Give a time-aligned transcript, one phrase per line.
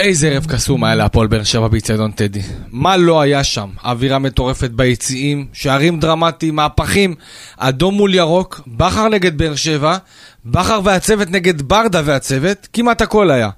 [0.00, 2.40] איזה ערב קסום היה להפועל באר שבע באיצטדיון טדי.
[2.68, 3.68] מה לא היה שם?
[3.84, 7.14] אווירה מטורפת ביציעים, שערים דרמטיים, מהפכים,
[7.56, 9.96] אדום מול ירוק, בכר נגד באר שבע,
[10.44, 13.50] בכר והצוות נגד ברדה והצוות, כמעט הכל היה.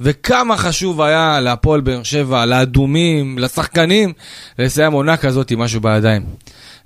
[0.00, 4.12] וכמה חשוב היה להפועל באר שבע, לאדומים, לשחקנים,
[4.58, 6.22] לסיים עונה כזאת עם משהו בידיים.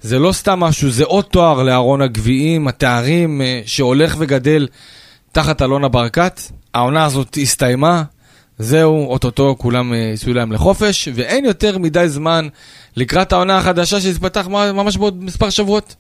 [0.01, 4.67] זה לא סתם משהו, זה עוד תואר לארון הגביעים, התארים אה, שהולך וגדל
[5.33, 6.41] תחת אלונה ברקת.
[6.75, 8.03] העונה הזאת הסתיימה,
[8.59, 12.49] זהו, אוטוטו כולם אה, יצאו להם לחופש, ואין יותר מדי זמן
[12.97, 15.95] לקראת העונה החדשה שתתפתח ממש בעוד מספר שבועות.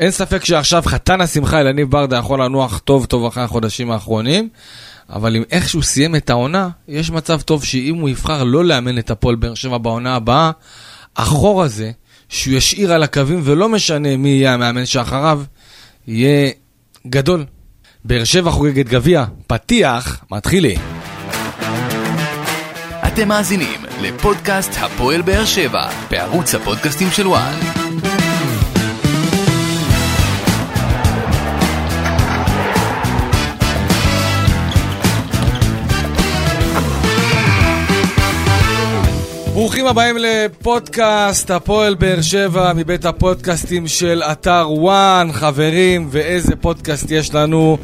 [0.00, 4.48] אין ספק שעכשיו חתן השמחה אלניב ברדה יכול לנוח טוב טוב אחרי החודשים האחרונים,
[5.10, 9.10] אבל אם איכשהו סיים את העונה, יש מצב טוב שאם הוא יבחר לא לאמן את
[9.10, 10.50] הפועל באר שבע בעונה הבאה,
[11.16, 11.90] החור הזה,
[12.28, 15.42] שהוא ישאיר על הקווים ולא משנה מי יהיה המאמן שאחריו,
[16.06, 16.50] יהיה
[17.06, 17.44] גדול.
[18.04, 20.76] באר שבע חוגגת גביע, פתיח, מתחילי.
[23.14, 27.54] אתם מאזינים לפודקאסט הפועל באר שבע בערוץ הפודקאסטים של וואן.
[39.52, 47.34] ברוכים הבאים לפודקאסט הפועל באר שבע מבית הפודקאסטים של אתר וואן, חברים, ואיזה פודקאסט יש
[47.34, 47.78] לנו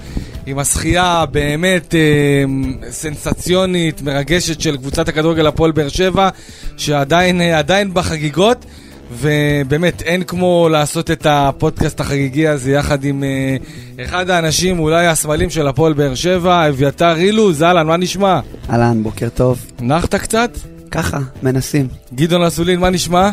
[0.48, 2.44] עם הזכייה באמת אה,
[2.90, 6.28] סנסציונית, מרגשת של קבוצת הכדורגל הפועל באר שבע,
[6.76, 8.64] שעדיין אה, בחגיגות.
[9.12, 13.56] ובאמת, אין כמו לעשות את הפודקאסט החגיגי הזה יחד עם אה,
[14.04, 18.40] אחד האנשים, אולי הסמלים של הפועל באר שבע, אביתר אילוז, אהלן, מה נשמע?
[18.70, 19.58] אהלן, בוקר טוב.
[19.80, 20.58] נחת קצת?
[20.90, 21.88] ככה, מנסים.
[22.14, 23.30] גדעון אסולין, מה נשמע?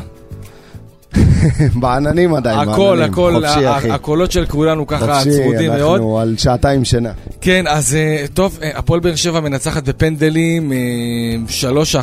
[1.81, 3.11] בעננים עדיין, הכל, בעננים.
[3.11, 3.91] הכל, חופשי, אחי.
[3.91, 5.91] הקולות של כולנו ככה חופשי, צרודים מאוד.
[5.91, 7.11] אנחנו על שעתיים שינה.
[7.41, 10.77] כן, אז אה, טוב, אה, הפועל באר שבע מנצחת בפנדלים אה,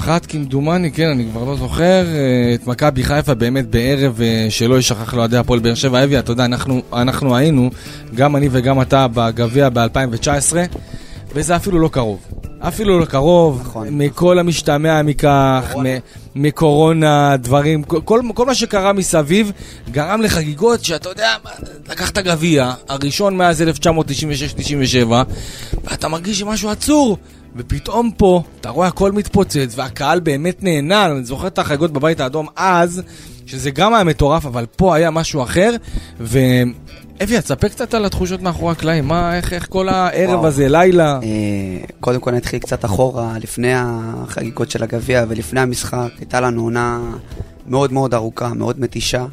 [0.07, 2.05] 3-1 כמדומני, כן, אני כבר לא זוכר.
[2.15, 6.05] אה, את מכבי חיפה באמת בערב אה, שלא יישכח לאוהדי הפועל באר שבע.
[6.05, 7.71] אבי, אתה יודע, אנחנו, אנחנו היינו,
[8.15, 10.57] גם אני וגם אתה, בגביע ב-2019,
[11.35, 12.21] וזה אפילו לא קרוב.
[12.61, 13.89] אפילו לא קרוב, נכון.
[13.91, 15.99] מכל המשתמע מכך, מ-
[16.43, 19.53] מקורונה, דברים, כל, כל מה שקרה מסביב
[19.91, 21.31] גרם לחגיגות שאתה יודע,
[21.89, 25.13] לקחת גביע, הראשון מאז 1996-97,
[25.85, 27.19] ואתה מרגיש שמשהו עצור,
[27.57, 32.47] ופתאום פה, אתה רואה הכל מתפוצץ, והקהל באמת נהנה, אני זוכר את החגיגות בבית האדום
[32.57, 33.03] אז,
[33.47, 35.71] שזה גם היה מטורף, אבל פה היה משהו אחר,
[36.21, 36.39] ו...
[37.23, 40.47] אבי, תספר קצת על התחושות מאחורי הקלעים, מה, איך, איך כל הערב וואו.
[40.47, 41.19] הזה, לילה?
[41.23, 47.01] אה, קודם כל נתחיל קצת אחורה, לפני החגיגות של הגביע ולפני המשחק, הייתה לנו עונה
[47.67, 49.27] מאוד מאוד ארוכה, מאוד מתישה.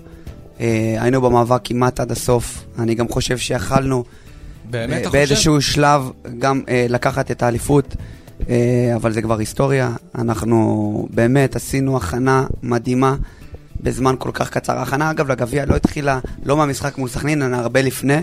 [0.59, 2.65] אה, היינו במאבק כמעט עד הסוף.
[2.79, 4.03] אני גם חושב שיכלנו
[4.69, 5.17] באמת, אה, אתה חושב?
[5.17, 7.95] באיזשהו שלב גם אה, לקחת את האליפות,
[8.49, 9.91] אה, אבל זה כבר היסטוריה.
[10.15, 13.15] אנחנו באמת עשינו הכנה מדהימה
[13.79, 14.77] בזמן כל כך קצר.
[14.77, 18.21] ההכנה, אגב, לגביע לא התחילה לא מהמשחק מול סכנין, אלא הרבה לפני.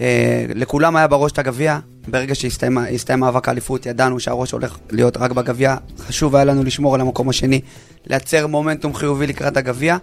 [0.00, 1.78] אה, לכולם היה בראש את הגביע.
[2.08, 5.76] ברגע שהסתיים הסתיים מאבק האליפות, ידענו שהראש הולך להיות רק בגביע.
[5.98, 7.60] חשוב היה לנו לשמור על המקום השני,
[8.06, 9.96] לייצר מומנטום חיובי לקראת הגביע.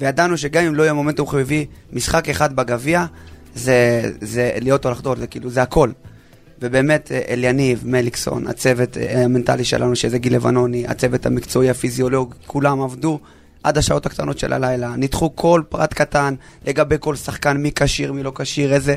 [0.00, 3.06] וידענו שגם אם לא יהיה מומנטום חיובי, משחק אחד בגביע,
[3.54, 5.90] זה, זה להיות או לחדור, זה כאילו, זה הכל.
[6.62, 12.80] ובאמת, אה, אליניב, מליקסון, הצוות אה, המנטלי שלנו, שזה גיל לבנוני, הצוות המקצועי, הפיזיולוג, כולם
[12.80, 13.20] עבדו
[13.62, 14.96] עד השעות הקטנות של הלילה.
[14.96, 16.34] ניתחו כל פרט קטן
[16.66, 18.96] לגבי כל שחקן, מי כשיר, מי לא כשיר, איזה,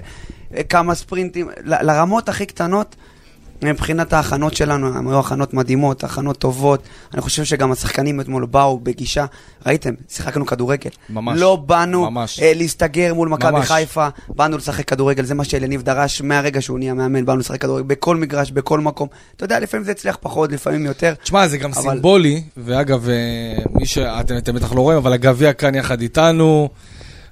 [0.56, 2.96] אה, כמה ספרינטים, ל- לרמות הכי קטנות.
[3.72, 6.84] מבחינת ההכנות שלנו, הן היו הכנות מדהימות, הכנות טובות.
[7.14, 9.26] אני חושב שגם השחקנים אתמול באו בגישה,
[9.66, 10.90] ראיתם, שיחקנו כדורגל.
[11.10, 12.40] ממש, לא באנו ממש.
[12.40, 13.62] אה, להסתגר מול מכבי.
[13.62, 17.84] חיפה, באנו לשחק כדורגל, זה מה שאליניב דרש מהרגע שהוא נהיה מאמן, באנו לשחק כדורגל
[17.88, 19.08] בכל מגרש, בכל מקום.
[19.36, 21.14] אתה יודע, לפעמים זה הצליח פחות, לפעמים יותר.
[21.24, 23.14] תשמע, זה גם אבל- סימבולי, ואגב, אה,
[23.74, 26.70] מי שאתם אתם בטח לא רואים, אבל הגביע כאן יחד איתנו,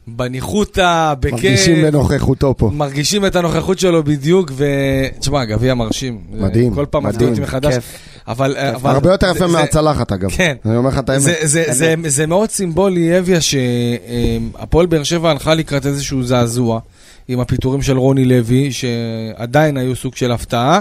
[0.08, 1.34] בניחותא, בכיף.
[1.34, 2.70] מרגישים בנוכחותו פה.
[2.74, 6.20] מרגישים את הנוכחות שלו בדיוק, ותשמע, גביע מרשים.
[6.32, 7.16] מדהים, כל פעם מדהים.
[7.16, 7.74] מפתיע אותי מחדש.
[7.74, 7.98] כיף.
[8.28, 8.56] אבל...
[8.76, 10.30] אבל הרבה יותר יפה זה- מהצלחת, אגב.
[10.30, 10.56] כן.
[10.66, 11.22] אני אומר לך את האמת.
[11.22, 16.80] זה, זה, זה, זה מאוד סימבולי, אביה, שהפועל באר שבע הלכה לקראת איזשהו זעזוע
[17.28, 20.80] עם הפיטורים של רוני לוי, שעדיין היו סוג של הפתעה,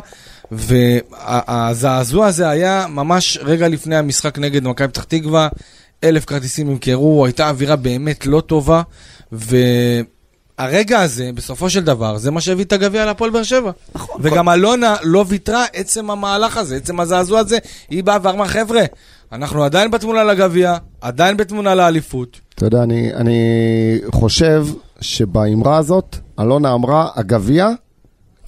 [0.53, 5.49] והזעזוע הזה היה ממש רגע לפני המשחק נגד מכבי פתח תקווה,
[6.05, 8.83] אלף כרטיסים נמכרו, הייתה אווירה באמת לא טובה,
[9.33, 13.71] והרגע הזה, בסופו של דבר, זה מה שהביא את הגביע להפועל באר שבע.
[13.95, 14.21] נכון.
[14.25, 17.59] וגם אלונה לא ויתרה עצם המהלך הזה, עצם הזעזוע הזה,
[17.91, 18.83] היא באה ואמרה, חבר'ה,
[19.33, 22.41] אנחנו עדיין בתמונה לגביע, עדיין בתמונה לאליפות.
[22.55, 23.41] אתה יודע, אני, אני
[24.11, 24.67] חושב
[25.01, 27.69] שבאמרה הזאת, אלונה אמרה, הגביע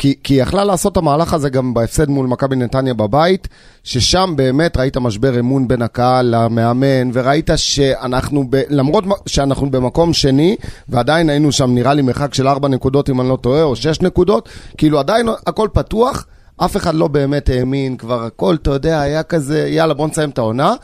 [0.03, 3.49] כי, היא יכלה לעשות את המהלך הזה גם בהפסד מול מכבי נתניה בבית,
[3.85, 10.57] ששם באמת ראית משבר אמון בין הקהל למאמן, וראית שאנחנו, ב, למרות שאנחנו במקום שני,
[10.89, 14.01] ועדיין היינו שם נראה לי מרחק של ארבע נקודות אם אני לא טועה, או שש
[14.01, 16.27] נקודות, כאילו עדיין הכל פתוח.
[16.57, 20.39] אף אחד לא באמת האמין, כבר הכל, אתה יודע, היה כזה, יאללה, בוא נסיים את
[20.39, 20.75] העונה.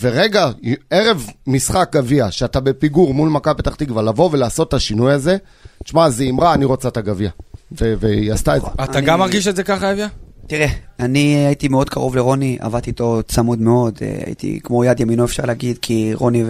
[0.00, 0.50] ורגע,
[0.90, 5.36] ערב משחק גביע, שאתה בפיגור מול מכבי פתח תקווה, לבוא ולעשות את השינוי הזה,
[5.84, 7.30] תשמע, זו אמרה, אני רוצה את הגביע.
[7.78, 8.68] והיא עשתה את זה.
[8.84, 10.08] אתה גם מרגיש את זה ככה, אביה?
[10.46, 10.66] תראה,
[11.00, 15.44] אני הייתי מאוד קרוב לרוני, עבדתי איתו צמוד מאוד, אה, הייתי כמו יד ימינו אפשר
[15.44, 16.44] להגיד, כי רוני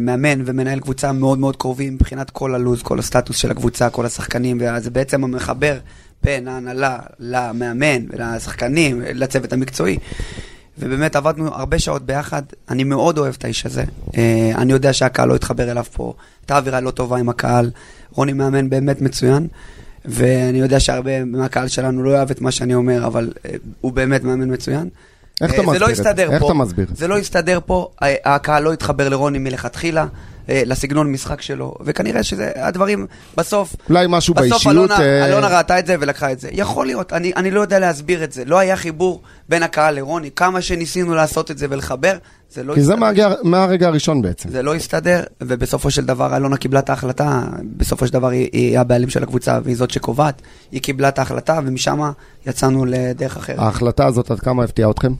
[0.00, 4.58] מאמן ומנהל קבוצה מאוד מאוד קרובים מבחינת כל הלו"ז, כל הסטטוס של הקבוצה, כל השחקנים,
[4.60, 5.78] וזה בעצם המחבר
[6.24, 9.98] בין ההנהלה למאמן ולשחקנים, לצוות המקצועי.
[10.78, 13.84] ובאמת עבדנו הרבה שעות ביחד, אני מאוד אוהב את האיש הזה.
[14.16, 17.70] אה, אני יודע שהקהל לא התחבר אליו פה, הייתה אווירה לא טובה עם הקהל.
[18.12, 19.48] רוני מאמן באמת מצוין,
[20.08, 23.50] ואני יודע שהרבה מהקהל שלנו לא אוהב את מה שאני אומר, אבל אה,
[23.80, 24.88] הוא באמת מאמן מצוין.
[25.40, 26.22] איך אתה אה, לא מסביר את זה?
[26.22, 26.46] איך פה.
[26.46, 26.86] אתה מסביר?
[26.94, 27.90] זה לא יסתדר פה,
[28.24, 30.06] הקהל לא התחבר לרוני מלכתחילה.
[30.48, 33.06] אה, לסגנון משחק שלו, וכנראה שזה הדברים,
[33.36, 34.74] בסוף, אולי משהו בסוף באישיות...
[34.90, 36.48] אלונה, אה, אלונה ראתה את זה ולקחה את זה.
[36.52, 38.44] יכול להיות, אני, אני לא יודע להסביר את זה.
[38.44, 40.30] לא היה חיבור בין הקהל לרוני.
[40.36, 42.16] כמה שניסינו לעשות את זה ולחבר,
[42.50, 43.00] זה לא כי זה הסתדר.
[43.06, 44.50] מהרגע- מהרגע הראשון בעצם.
[44.50, 47.42] זה לא הסתדר, ובסופו של דבר אלונה קיבלה את ההחלטה,
[47.76, 50.42] בסופו של דבר היא, היא הבעלים של הקבוצה והיא זאת שקובעת,
[50.72, 52.00] היא קיבלה את ההחלטה ומשם
[52.46, 53.58] יצאנו לדרך אחרת.
[53.58, 55.12] ההחלטה הזאת עד כמה הפתיעה אתכם?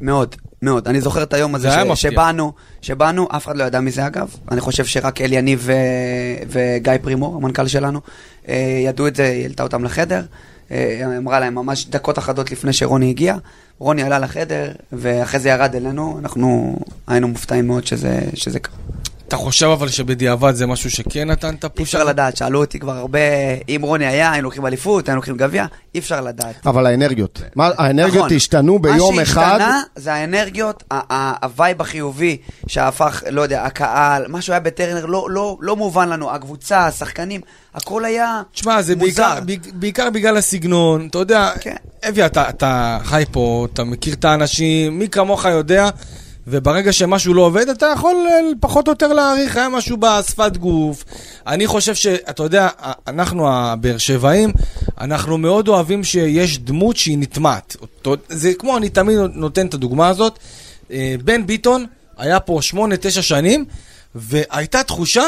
[0.00, 0.88] מאוד, מאוד.
[0.88, 2.02] אני זוכר את היום הזה ש-.
[2.02, 2.52] שבאנו,
[2.82, 4.36] שבאנו, אף אחד לא ידע מזה אגב.
[4.50, 5.72] אני חושב שרק אלי יניב ו...
[6.48, 8.00] וגיא פרימור, המנכ"ל שלנו,
[8.48, 10.22] אה, ידעו את זה, היא העלתה אותם לחדר.
[10.70, 13.36] אה, אמרה להם ממש דקות אחדות לפני שרוני הגיע.
[13.78, 16.76] רוני עלה לחדר, ואחרי זה ירד אלינו, אנחנו
[17.06, 18.87] היינו מופתעים מאוד שזה, שזה קרה.
[19.28, 22.10] אתה חושב אבל שבדיעבד זה משהו שכן נתן את אי ה push אפשר הזה?
[22.10, 23.18] לדעת, שאלו אותי כבר הרבה,
[23.68, 26.66] אם רוני היה, היינו לוקחים אליפות, היינו לוקחים גביע, אי אפשר לדעת.
[26.66, 27.42] אבל האנרגיות.
[27.56, 28.36] מה, האנרגיות נכון.
[28.36, 29.58] השתנו ביום מה אחד.
[29.58, 30.84] שהשתנה זה האנרגיות,
[31.42, 32.36] ה vibe החיובי
[32.66, 37.40] שהפך, לא יודע, הקהל, משהו היה בטרנר, לא, לא, לא מובן לנו, הקבוצה, השחקנים,
[37.74, 39.06] הכל היה תשמע, זה מוזר.
[39.06, 41.76] בעיקר, בעיקר- בעיקר בגלל הסגנון, אתה יודע, כן.
[42.08, 45.88] אבי, אתה, אתה חי פה, אתה מכיר את האנשים, מי כמוך יודע,
[46.50, 51.04] וברגע שמשהו לא עובד, אתה יכול אה, פחות או יותר להעריך, היה משהו בשפת גוף.
[51.46, 52.68] אני חושב שאתה יודע,
[53.06, 54.52] אנחנו הבאר שבעים,
[55.00, 57.76] אנחנו מאוד אוהבים שיש דמות שהיא נטמעת.
[58.28, 60.38] זה כמו, אני תמיד נותן את הדוגמה הזאת,
[60.90, 61.86] אה, בן ביטון
[62.18, 63.64] היה פה שמונה, תשע שנים,
[64.14, 65.24] והייתה תחושה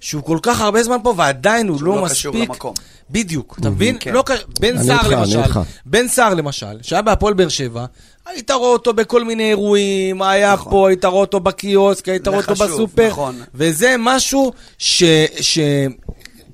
[0.00, 2.48] שהוא כל כך הרבה זמן פה, ועדיין הוא שהוא לא לא קשור מספיק.
[2.50, 2.74] למקום.
[3.10, 3.96] בדיוק, אתה מבין?
[4.00, 4.12] כן.
[4.12, 4.24] לא
[4.60, 5.40] בן סער למשל.
[5.86, 7.84] בן סער למשל, שהיה בהפועל באר שבע,
[8.26, 10.72] היית רואה אותו בכל מיני אירועים, היה נכון.
[10.72, 13.40] פה, היית רואה אותו בקיוסק, היית רואה אותו בסופר, נכון.
[13.54, 15.04] וזה משהו ש...
[15.40, 15.58] ש...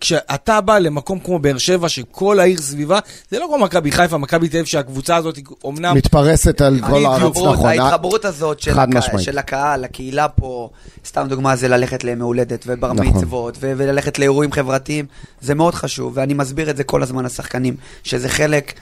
[0.00, 2.98] כשאתה בא למקום כמו באר שבע, שכל העיר סביבה,
[3.30, 5.96] זה לא כמו מכבי חיפה, מכבי תל אביב, שהקבוצה הזאת אומנם...
[5.96, 7.66] מתפרסת על כל הארץ, נכון.
[7.66, 9.18] ההתחברות הזאת של, הק...
[9.18, 10.70] של הקהל, הקהילה פה,
[11.06, 13.06] סתם דוגמה זה ללכת לימי הולדת ובר נכון.
[13.06, 15.06] מצוות, ו- וללכת לאירועים חברתיים,
[15.40, 18.80] זה מאוד חשוב, ואני מסביר את זה כל הזמן לשחקנים, שזה חלק אה,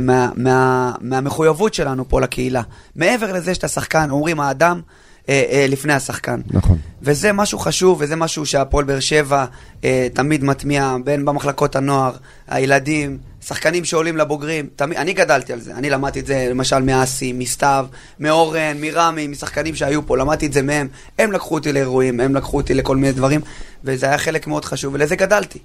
[0.00, 2.62] מה, מה, מהמחויבות שלנו פה לקהילה.
[2.96, 4.80] מעבר לזה שאתה שחקן, אומרים האדם
[5.28, 6.40] אה, אה, לפני השחקן.
[6.50, 6.78] נכון.
[7.02, 9.44] וזה משהו חשוב, וזה משהו שהפועל באר שבע
[9.84, 12.12] אה, תמיד מטמיע, בין במחלקות הנוער,
[12.48, 14.68] הילדים, שחקנים שעולים לבוגרים.
[14.76, 17.86] תמיד, אני גדלתי על זה, אני למדתי את זה למשל מאסי, מסתיו,
[18.20, 20.88] מאורן, מרמי, משחקנים שהיו פה, למדתי את זה מהם.
[21.18, 23.40] הם לקחו אותי לאירועים, הם לקחו אותי לכל מיני דברים,
[23.84, 25.58] וזה היה חלק מאוד חשוב, ולזה גדלתי.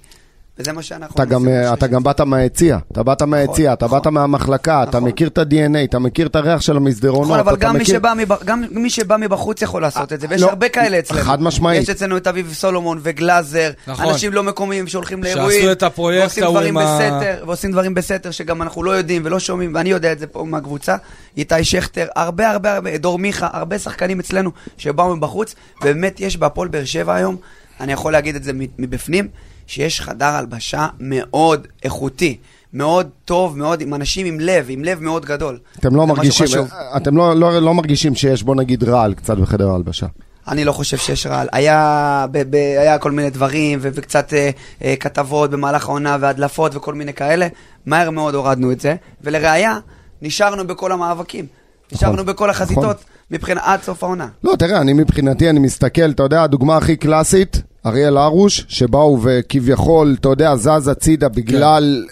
[0.58, 1.14] וזה מה שאנחנו...
[1.14, 2.02] אתה גם, אה, אתה את גם.
[2.02, 3.98] באת מהיציע, אתה באת מהיציע, אתה נכון.
[3.98, 5.08] באת מהמחלקה, אתה נכון.
[5.08, 7.84] מכיר את ה-DNA, אתה מכיר את הריח של המסדרונות, נכון, אבל אתה גם מי.
[7.84, 8.42] שבא מבח...
[8.44, 11.20] גם מי שבא מבחוץ יכול לעשות את זה, ויש לא, הרבה כאלה אצלנו.
[11.20, 11.82] חד משמעית.
[11.82, 14.06] יש אצלנו את אביב סולומון וגלאזר, נכון.
[14.08, 17.72] אנשים לא מקומיים שהולכים שעשו לאירועים, את הפרויקט ועושים ההוא דברים עם ה- בסתר, ועושים
[17.72, 20.96] דברים בסתר שגם אנחנו לא יודעים ולא שומעים, ואני יודע את זה פה מהקבוצה,
[21.36, 26.68] איתי שכטר, הרבה הרבה הרבה, דור מיכה, הרבה שחקנים אצלנו שבאו מבחוץ, באמת יש בהפועל
[26.68, 27.36] באר שבע היום,
[27.80, 29.28] אני יכול להגיד את זה מבפנים,
[29.66, 32.36] שיש חדר הלבשה מאוד איכותי.
[32.76, 35.58] מאוד טוב, מאוד, עם אנשים עם לב, עם לב מאוד גדול.
[35.78, 36.68] אתם לא מרגישים, חשוב.
[36.96, 40.06] אתם לא, לא, לא מרגישים שיש, בוא נגיד, רעל קצת בחדר ההלבשה.
[40.48, 41.48] אני לא חושב שיש רעל.
[41.52, 44.50] היה, ב, ב, היה כל מיני דברים ו, וקצת אה,
[44.84, 47.48] אה, כתבות במהלך העונה והדלפות וכל מיני כאלה.
[47.86, 49.78] מהר מאוד הורדנו את זה, ולראיה,
[50.22, 51.46] נשארנו בכל המאבקים.
[51.92, 52.96] נשארנו בכל החזיתות נכון.
[53.30, 54.28] מבחינת עד סוף העונה.
[54.44, 60.16] לא, תראה, אני מבחינתי, אני מסתכל, אתה יודע, הדוגמה הכי קלאסית, אריאל הרוש, שבאו וכביכול,
[60.20, 62.04] אתה יודע, זז הצידה בגלל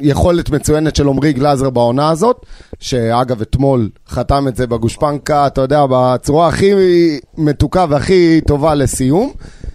[0.00, 2.46] יכולת מצוינת של עמרי גלאזר בעונה הזאת,
[2.80, 6.72] שאגב, אתמול חתם את זה בגושפנקה, אתה יודע, בצורה הכי
[7.38, 9.32] מתוקה והכי טובה לסיום,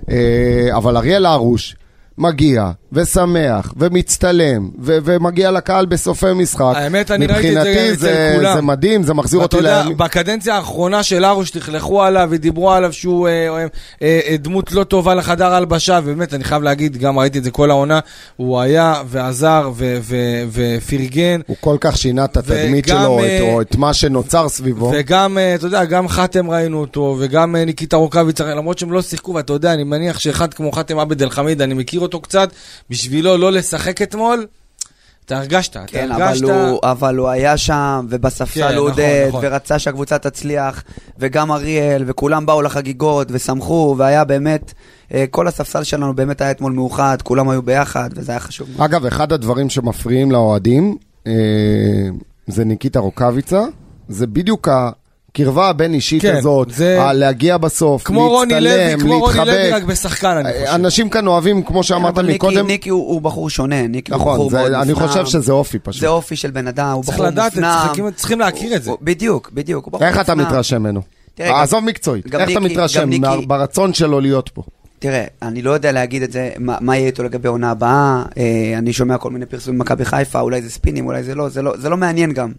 [0.09, 1.75] אה, אבל אריאל הרוש
[2.17, 6.73] מגיע, ושמח, ומצטלם, ו- ומגיע לקהל בסופי משחק.
[6.75, 8.55] האמת, אני ראיתי את זה מבחינתי אצל זה, כולם.
[8.55, 9.97] זה מדהים, זה מחזיר אותי יודע, לימים.
[9.97, 13.65] בקדנציה האחרונה של ארוש תכלכו עליו ודיברו עליו שהוא אה,
[14.01, 17.51] אה, אה, דמות לא טובה לחדר ההלבשה, ובאמת, אני חייב להגיד, גם ראיתי את זה
[17.51, 17.99] כל העונה,
[18.35, 21.41] הוא היה ועזר ו- ו- ופרגן.
[21.47, 24.91] הוא כל כך שינה את התדמית וגם, שלו, אה, את, או את מה שנוצר סביבו.
[24.95, 29.01] וגם, אה, אתה יודע, גם חתם ראינו אותו, וגם אה, ניקיטה רוקאביץ, למרות שהם לא
[29.01, 32.49] שיחקו, ואתה יודע, אני מניח שאחד כמו חתם עבד אל חמיד, אני מכיר אותו קצת,
[32.89, 34.45] בשבילו לא לשחק אתמול,
[35.27, 36.43] אתה הרגשת, אתה כן, אבל הרגשת...
[36.43, 39.45] הוא, אבל הוא היה שם, ובספסל כן, הוא נכון, עודד, נכון.
[39.45, 40.83] ורצה שהקבוצה תצליח,
[41.19, 44.73] וגם אריאל, וכולם באו לחגיגות, ושמחו, והיה באמת,
[45.13, 48.81] אה, כל הספסל שלנו באמת היה אתמול מאוחד, כולם היו ביחד, וזה היה חשוב.
[48.81, 51.33] אגב, אחד הדברים שמפריעים לאוהדים, אה,
[52.47, 53.63] זה ניקיטה רוקאביצה,
[54.09, 54.67] זה בדיוק
[55.41, 59.49] הקרבה הבין-אישית כן, הזאת, זה- ה- להגיע בסוף, כמו רוני לוי, להצטלם, כמו רוני לוי,
[59.49, 59.83] רק להתחבק.
[59.83, 60.73] בשחקן, אני חושב.
[60.75, 64.19] אנשים כאן אוהבים, כמו שאמרת אבל ניקי, מקודם, ניקי הוא, הוא בחור שונה, ניקי הוא
[64.19, 65.07] נכון, בחור מאוד זה- אני מופנם.
[65.07, 66.01] חושב שזה אופי פשוט.
[66.01, 67.83] זה אופי של בן אדם, הוא צריך בחור לדעת, מופנם.
[67.85, 68.89] צריכים- צריכים להכיר את זה.
[68.89, 69.85] הוא- בדיוק, בדיוק.
[69.85, 70.47] הוא בחור איך אתה מופנם.
[70.51, 71.01] מתרשם ממנו?
[71.39, 74.61] גם- עזוב מקצועית, איך אתה ניקי- מתרשם ניקי- ברצון שלו להיות פה?
[74.99, 78.43] תראה, אני לא יודע להגיד את זה, מה, מה יהיה איתו לגבי עונה הבאה, אה,
[78.77, 81.73] אני שומע כל מיני פרסומים במכבי חיפה, אולי זה ספינים, אולי זה לא, זה לא,
[81.77, 82.51] זה לא מעניין גם.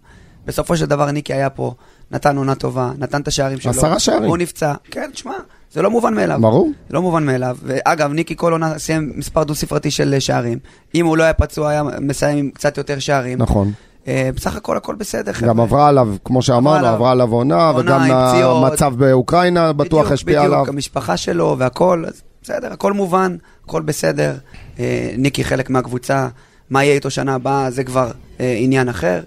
[0.45, 1.73] בסופו של דבר ניקי היה פה,
[2.11, 3.71] נתן עונה טובה, נתן את השערים שלו.
[3.71, 4.29] עשרה שערים.
[4.29, 4.73] הוא נפצע.
[4.91, 5.33] כן, תשמע,
[5.71, 6.39] זה לא מובן מאליו.
[6.41, 6.69] ברור.
[6.89, 7.57] זה לא מובן מאליו.
[7.63, 10.59] ואגב, ניקי כל עונה סיים מספר דו-ספרתי של אה, שערים.
[10.95, 13.37] אם הוא לא היה פצוע, היה מסיים עם קצת יותר שערים.
[13.37, 13.71] נכון.
[14.07, 15.31] אה, בסך הכל הכל בסדר.
[15.41, 16.87] גם עברה עליו, כמו שאמרנו.
[16.87, 18.01] עברה עליו עונה, וגם.
[18.11, 20.65] המצב באוקראינה בטוח בדיוק, השפיע בדיוק, עליו.
[20.67, 22.03] המשפחה שלו והכל,
[22.43, 23.35] בסדר, הכל מובן,
[23.65, 24.35] הכל בסדר.
[24.79, 26.27] אה, ניקי חלק מהקבוצה,
[26.69, 29.21] מה יהיה איתו שנה הבאה, זה כבר עניין אחר.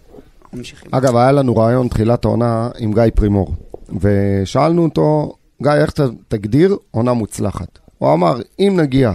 [0.52, 0.88] ממשיכים.
[0.90, 3.54] אגב, היה לנו רעיון תחילת העונה עם גיא פרימור,
[4.00, 7.78] ושאלנו אותו, גיא, איך אתה תגדיר עונה מוצלחת?
[7.98, 9.12] הוא אמר, אם נגיע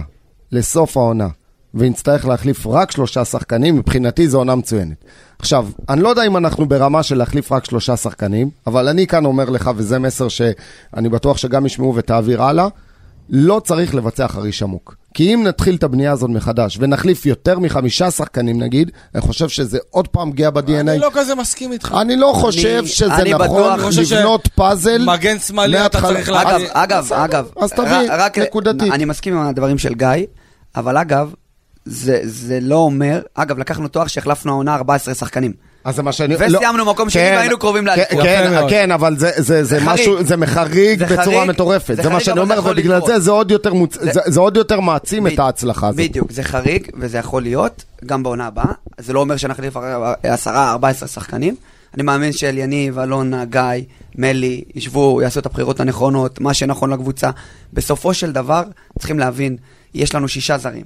[0.52, 1.28] לסוף העונה
[1.74, 5.04] ונצטרך להחליף רק שלושה שחקנים, מבחינתי זו עונה מצוינת.
[5.38, 9.24] עכשיו, אני לא יודע אם אנחנו ברמה של להחליף רק שלושה שחקנים, אבל אני כאן
[9.24, 12.68] אומר לך, וזה מסר שאני בטוח שגם ישמעו ותעביר הלאה,
[13.30, 14.94] לא צריך לבצע חריש עמוק.
[15.14, 19.78] כי אם נתחיל את הבנייה הזאת מחדש ונחליף יותר מחמישה שחקנים נגיד, אני חושב שזה
[19.90, 20.70] עוד פעם פגיעה ב-DNA.
[20.80, 21.96] אני לא כזה מסכים איתך.
[22.00, 25.04] אני לא חושב אני- שזה אני נכון בטוח- אני חושב לבנות פאזל.
[25.06, 26.00] מגן שמאלי אתה.
[26.00, 28.92] צריך אגב, להביא- אגב, אגב, אז תביא, רק- נקודתית.
[28.92, 30.08] אני מסכים עם הדברים של גיא,
[30.76, 31.32] אבל אגב,
[31.84, 35.52] זה זה לא אומר, אגב, לקחנו תואר שהחלפנו העונה 14 שחקנים.
[35.88, 36.34] אז זה מה שאני...
[36.34, 38.22] וסיימנו לא- מקום שני כן, והיינו קרובים כן, לאליפות.
[38.22, 38.70] כן, מאוד.
[38.70, 40.26] כן, אבל זה- זה זה זה משהו, חריג.
[40.26, 41.96] זה מחריג זה בצורה חריג, מטורפת.
[41.96, 43.10] זה זה מה שאני אומר, ובגלל לקרות.
[43.10, 46.00] זה זה עוד יותר מוצ- זה- זה- זה עוד יותר מעצים את בדיוק, ההצלחה הזאת.
[46.00, 48.72] בדיוק, זה חריג, וזה יכול להיות, גם בעונה הבאה.
[48.98, 49.74] זה לא אומר שנחליף
[50.22, 51.54] עשרה, ארבע עשרה שחקנים.
[51.94, 53.62] אני מאמין שאליניב, אלונה, גיא,
[54.14, 57.30] מלי, ישבו, יעשו את הבחירות הנכונות, מה שנכון לקבוצה.
[57.72, 58.62] בסופו של דבר,
[58.98, 59.56] צריכים להבין,
[59.94, 60.84] יש לנו שישה זרים.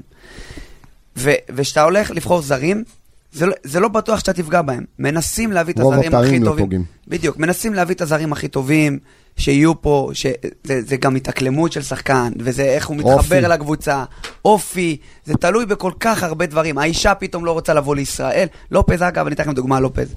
[1.17, 2.85] וכשאתה הולך לבחור זרים,
[3.33, 4.85] זה לא, זה לא בטוח שאתה תפגע בהם.
[4.99, 6.65] מנסים להביא את רוב הזרים הכי הפעמים לא טובים.
[6.65, 6.85] פוגעים.
[7.09, 8.99] בדיוק, מנסים להביא את הזרים הכי טובים,
[9.37, 10.33] שיהיו פה, שזה
[10.65, 13.39] זה גם התאקלמות של שחקן, וזה איך הוא מתחבר אופי.
[13.39, 14.05] אל הקבוצה,
[14.45, 16.79] אופי, זה תלוי בכל כך הרבה דברים.
[16.79, 18.47] האישה פתאום לא רוצה לבוא לישראל.
[18.71, 20.15] לופז, אגב, אני אתן לכם דוגמה, לופז.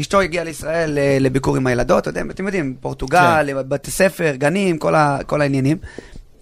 [0.00, 3.68] אשתו הגיעה לישראל אה, לביקור עם הילדות, אתם אתם יודעים, פורטוגל, כן.
[3.68, 5.76] בתי ספר, גנים, כל, ה, כל העניינים.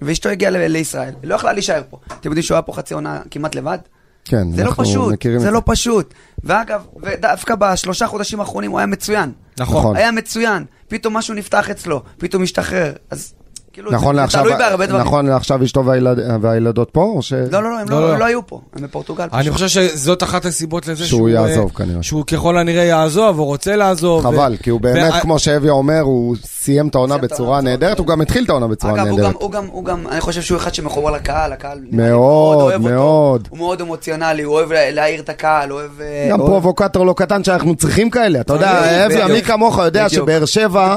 [0.02, 1.98] ואשתו הגיעה לישראל, לא יכלה להישאר פה.
[2.06, 3.78] אתם יודעים שהוא היה פה חצי עונה כמעט לבד?
[4.24, 6.14] כן, זה לא פשוט, מכירים זה את לא פשוט.
[6.44, 9.32] ואגב, ודווקא בשלושה חודשים האחרונים הוא היה מצוין.
[9.58, 9.96] נכון.
[9.96, 10.64] היה מצוין.
[10.88, 12.92] פתאום משהו נפתח אצלו, פתאום השתחרר.
[13.10, 13.34] אז
[13.74, 15.02] כאילו, נכון זה, לעכשיו, זה תלוי בהרבה דברים.
[15.04, 17.32] נכון לעכשיו אשתו והילד- והילדות פה, או ש...
[17.32, 18.18] לא, לא, לא, הם לא, לא, לא.
[18.18, 19.26] לא היו פה, הם בפורטוגל.
[19.32, 19.52] אני פשוט.
[19.52, 22.02] חושב שזאת אחת הסיבות לזה שהוא אה, יעזוב כנראה.
[22.02, 24.22] שהוא ככל הנראה יעזוב, או רוצה לעזוב.
[24.22, 27.98] חבל, ו- כי הוא באמת, וה- כמו שאבי אומר, הוא סיים את העונה בצורה נהדרת,
[27.98, 29.42] הוא גם התחיל את העונה בצורה אגב, הוא גם, נהדרת.
[29.42, 32.94] הוא, גם, הוא גם, אני חושב שהוא אחד שמחובר לקהל, הקהל מאוד, אוהב אותו.
[32.94, 33.48] מאוד.
[33.50, 36.00] הוא מאוד אמוציונלי, הוא אוהב לה- להעיר את הקהל, הוא אוהב...
[36.00, 39.42] אה, גם פרובוקטור לא קטן שאנחנו צריכים כאלה, אתה יודע, אבי, מי.
[39.42, 40.08] כמוך יודע.
[40.08, 40.96] שבאר שבע,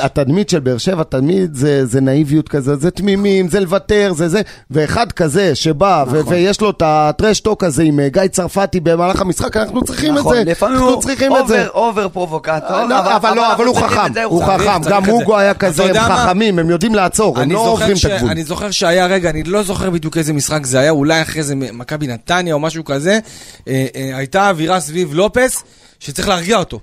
[0.58, 5.12] של באר שבע תמיד זה, זה נאיביות כזה, זה תמימים, זה לוותר, זה זה, ואחד
[5.12, 6.32] כזה שבא ו- נכון.
[6.32, 10.14] ויש לו את ה trash talk הזה עם אה, גיא צרפתי במהלך המשחק, אנחנו צריכים
[10.14, 11.66] את נכון, זה, לפעמים אנחנו צריכים את זה.
[11.66, 14.94] over, over פרובוקטור, לא, אבל לא, אבל הוא חכם, את זה, הוא צריך, חכם, צריך
[14.94, 15.12] גם את זה.
[15.12, 15.94] אוגו היה כזה, הם?
[15.96, 18.30] חכמים, הם יודעים לעצור, הם לא עוברים ש- את הגבול.
[18.30, 21.54] אני זוכר שהיה, רגע, אני לא זוכר בדיוק איזה משחק זה היה, אולי אחרי זה
[21.54, 23.18] מכבי נתניה או משהו כזה,
[23.68, 25.62] אה, אה, הייתה אווירה סביב לופס,
[26.00, 26.80] שצריך להרגיע אותו.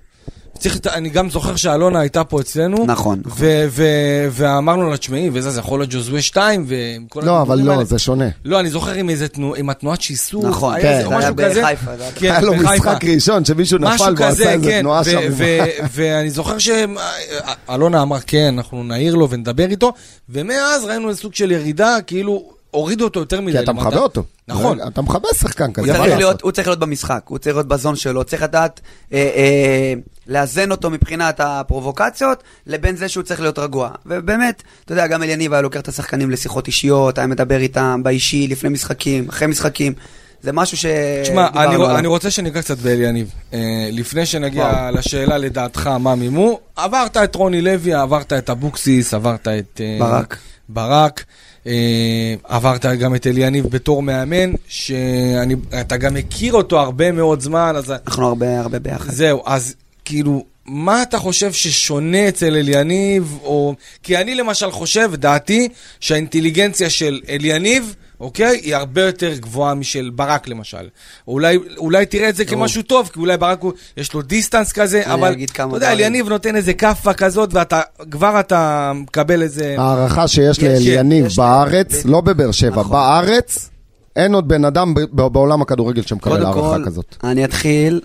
[0.60, 2.86] צריך, אני גם זוכר שאלונה הייתה פה אצלנו.
[2.86, 3.38] נכון, נכון.
[3.46, 7.72] ו- ו- ואמרנו לה, תשמעי, וזה, זה יכול להיות ג'וזווה 2, וכל לא, אבל לא,
[7.72, 8.26] האלה." זה שונה.
[8.46, 10.48] לא, אני זוכר עם איזה תנועה, עם התנועת שיסור.
[10.50, 11.32] נכון, היה כן, זה היה.
[11.32, 11.52] בחיפה,
[11.98, 12.54] זה היה כן, היה לו.
[12.54, 14.82] משחק ראשון שמישהו נפל משהו ועשה איזה כן.
[14.82, 15.20] תנועה ו- שם.
[15.32, 15.58] ו-
[15.94, 19.94] ואני זוכר שאלונה אמר, כן, אנחנו נעיר לו ונדבר איתו,
[20.30, 23.58] ומאז ראינו איזה סוג של ירידה, כאילו, הורידו אותו יותר מדי.
[23.58, 23.74] כי אתה.
[23.74, 24.24] מכבה אותו.
[24.48, 24.80] נכון.
[24.88, 25.98] אתה מכבה שחקן כזה.
[25.98, 26.18] הוא צריך.
[26.18, 28.82] להיות, הוא צריך להיות במשחק, הוא צריך להיות בזון שלו, צריך לדעת
[29.14, 29.94] אה, אה,
[30.28, 33.90] לאזן אותו מבחינת הפרובוקציות, לבין זה שהוא צריך להיות רגוע.
[34.06, 38.48] ובאמת, אתה יודע, גם אליניב היה לוקח את השחקנים לשיחות אישיות, היה מדבר איתם באישי,
[38.48, 39.94] לפני משחקים, אחרי משחקים.
[40.42, 40.86] זה משהו ש...
[41.24, 41.98] תשמע, אני, עליו.
[41.98, 43.32] אני רוצה שניגע קצת באליניב.
[43.54, 44.96] אה, לפני שנגיע וואו.
[44.96, 49.82] לשאלה לדעתך מה מימו, עברת את רוני לוי, עברת את אבוקסיס, עברת את...
[49.82, 50.38] אה, ברק.
[50.70, 51.24] ברק.
[51.68, 57.92] אה, עברת גם את אליניב בתור מאמן, שאתה גם מכיר אותו הרבה מאוד זמן, אז
[57.92, 59.12] אנחנו הרבה הרבה ביחד.
[59.12, 63.76] זהו, אז כאילו, מה אתה חושב ששונה אצל אליניב, או...
[64.04, 65.70] כי אני למשל חושב, דעתי,
[66.00, 70.88] שהאינטליגנציה של אליניב, אוקיי, היא הרבה יותר גבוהה משל ברק למשל.
[71.28, 75.04] אולי, אולי תראה את זה כמשהו טוב, כי אולי ברק הוא, יש לו דיסטנס כזה,
[75.06, 75.92] אני אבל אגיד כמה אתה יודע.
[75.92, 77.82] אליניב נותן איזה כאפה כזאת, ואתה,
[78.12, 79.76] כבר אתה מקבל איזה...
[79.78, 81.28] ההערכה שיש יש, לאליניב.
[81.38, 82.92] בארץ, לא בבאר שבע, נכון.
[82.92, 83.70] בארץ,
[84.16, 87.16] אין עוד בן אדם ב- ב- בעולם הכדורגל שמקבל קודם הערכה כל, כזאת.
[87.24, 88.02] אני אתחיל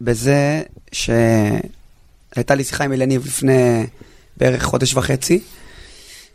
[0.00, 3.86] בזה שהייתה לי שיחה עם אליניב לפני
[4.36, 5.40] בערך חודש וחצי.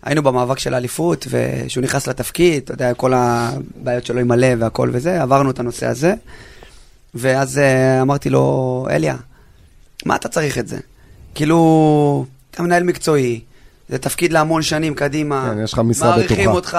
[0.03, 4.89] היינו במאבק של האליפות, וכשהוא נכנס לתפקיד, אתה יודע, כל הבעיות שלו עם הלב והכל
[4.93, 6.13] וזה, עברנו את הנושא הזה.
[7.15, 9.15] ואז אה, אמרתי לו, אליה,
[10.05, 10.77] מה אתה צריך את זה?
[11.36, 13.41] כאילו, אתה מנהל מקצועי,
[13.89, 15.51] זה תפקיד להמון שנים קדימה.
[15.53, 16.55] כן, יש לך משרה מעריכים בטוחה.
[16.55, 16.77] אותך,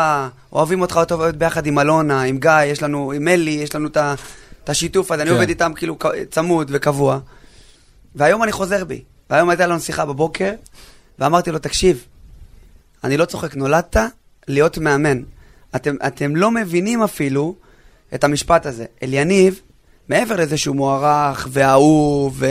[0.52, 4.68] אוהבים אותך עובד ביחד עם אלונה, עם גיא, יש לנו, עם אלי, יש לנו את
[4.68, 5.36] השיתוף הזה, אני כן.
[5.36, 5.98] עובד איתם כאילו
[6.30, 7.18] צמוד וקבוע.
[8.14, 9.02] והיום אני חוזר בי.
[9.30, 10.52] והיום הייתה לנו שיחה בבוקר,
[11.18, 12.04] ואמרתי לו, תקשיב,
[13.04, 13.96] אני לא צוחק, נולדת
[14.48, 15.22] להיות מאמן.
[15.76, 17.54] אתם, אתם לא מבינים אפילו
[18.14, 18.84] את המשפט הזה.
[19.02, 19.60] אליניב,
[20.08, 22.42] מעבר לזה שהוא מוערך ואהוב,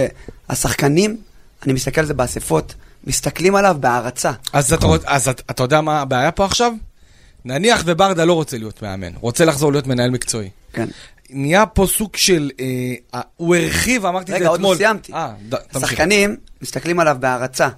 [0.50, 1.18] והשחקנים,
[1.66, 4.32] אני מסתכל על זה באספות, מסתכלים עליו בהערצה.
[4.54, 6.74] אז, אתה, רוצ- אז אתה, אתה יודע מה הבעיה פה עכשיו?
[7.46, 10.50] נניח וברדה לא רוצה להיות מאמן, רוצה לחזור להיות מנהל מקצועי.
[10.74, 10.88] כן.
[11.30, 12.52] נהיה פה סוג של...
[13.14, 14.74] אה, הוא הרחיב, אמרתי את רגע, זה עוד אתמול.
[14.74, 15.14] לא סיימתי.
[15.14, 15.90] אה, ד- תמשיך.
[15.90, 17.70] שחקנים מסתכלים עליו בהערצה,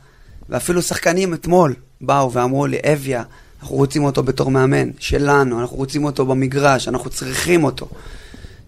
[0.49, 3.23] ואפילו שחקנים אתמול באו ואמרו לי, אביה,
[3.61, 7.87] אנחנו רוצים אותו בתור מאמן שלנו, אנחנו רוצים אותו במגרש, אנחנו צריכים אותו.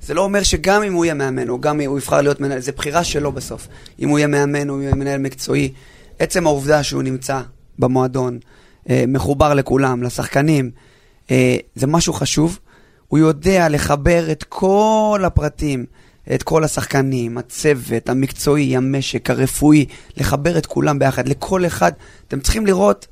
[0.01, 2.59] זה לא אומר שגם אם הוא יהיה מאמן, או גם אם הוא יבחר להיות מנהל,
[2.59, 3.67] זה בחירה שלו בסוף.
[3.99, 5.71] אם הוא יהיה מאמן או יהיה מנהל מקצועי,
[6.19, 7.41] עצם העובדה שהוא נמצא
[7.79, 8.39] במועדון,
[8.89, 10.71] אה, מחובר לכולם, לשחקנים,
[11.31, 12.59] אה, זה משהו חשוב.
[13.07, 15.85] הוא יודע לחבר את כל הפרטים,
[16.33, 19.85] את כל השחקנים, הצוות, המקצועי, המשק, הרפואי,
[20.17, 21.27] לחבר את כולם ביחד.
[21.27, 21.91] לכל אחד,
[22.27, 23.07] אתם צריכים לראות,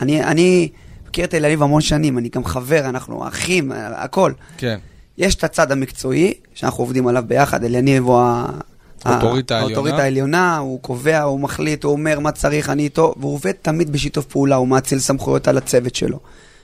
[0.00, 0.68] אני, אני
[1.08, 4.32] מכיר את תל אביב המון שנים, אני גם חבר, אנחנו אחים, הכל.
[4.58, 4.78] כן.
[5.18, 8.46] יש את הצד המקצועי, שאנחנו עובדים עליו ביחד, אליניב הוא ה...
[9.04, 10.58] האוטוריטה העליונה.
[10.58, 14.56] הוא קובע, הוא מחליט, הוא אומר מה צריך, אני איתו, והוא עובד תמיד בשיתוף פעולה,
[14.56, 16.20] הוא מאציל סמכויות על הצוות שלו.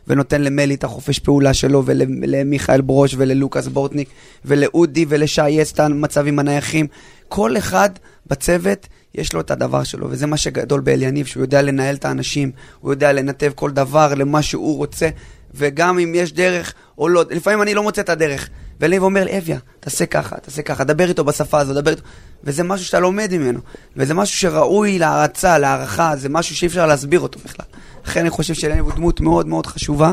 [0.08, 4.08] ונותן למלי את החופש פעולה שלו, ולמיכאל ברוש, וללוקאס בורטניק,
[4.44, 6.86] ולאודי, ולשי יסטן, מצבים הנייחים.
[7.28, 7.90] כל אחד
[8.26, 12.50] בצוות, יש לו את הדבר שלו, וזה מה שגדול באליניב, שהוא יודע לנהל את האנשים,
[12.80, 15.08] הוא יודע לנתב כל דבר למה שהוא רוצה,
[15.54, 18.48] וגם אם יש דרך או לא, לפעמים אני לא מוצא את הדרך.
[18.80, 22.02] ואליניב אומר לי, אביה, תעשה ככה, תעשה ככה, דבר איתו בשפה הזו, דבר איתו,
[22.44, 23.60] וזה משהו שאתה לומד ממנו,
[23.96, 27.66] וזה משהו שראוי להערצה, להערכה, זה משהו שאי אפשר להסביר אותו בכלל.
[28.04, 30.12] לכן אני חושב שאליניב הוא דמות מאוד מאוד חשובה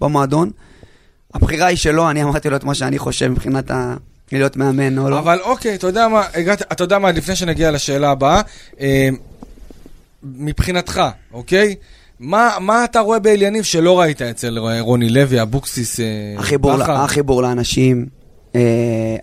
[0.00, 0.50] במועדון.
[1.34, 3.96] הבחירה היא שלו, אני אמרתי לו את מה שאני חושב מבחינת ה...
[4.32, 5.18] להיות מאמן או לא.
[5.18, 8.40] אבל אוקיי, אתה יודע מה, הגעת, אתה יודע מה, לפני שנגיע לשאלה הבאה,
[8.80, 9.08] אה,
[10.22, 11.74] מבחינתך, אוקיי?
[12.20, 16.04] מה, מה אתה רואה באליניב שלא ראית אצל רוני לוי, אבוקסיס, אה,
[16.38, 16.96] החיבור, בכר?
[16.96, 18.06] החיבור לאנשים,
[18.54, 18.60] אה,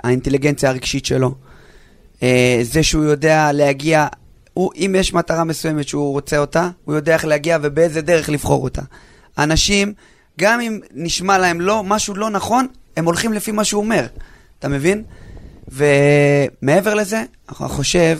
[0.04, 1.36] האינטליגנציה הרגשית שלו,
[2.24, 4.08] אה, זה שהוא יודע להגיע,
[4.54, 8.64] הוא, אם יש מטרה מסוימת שהוא רוצה אותה, הוא יודע איך להגיע ובאיזה דרך לבחור
[8.64, 8.82] אותה.
[9.38, 9.94] אנשים,
[10.40, 14.06] גם אם נשמע להם לא, משהו לא נכון, הם הולכים לפי מה שהוא אומר,
[14.64, 15.04] אתה מבין?
[15.68, 18.20] ומעבר לזה, אני חושב,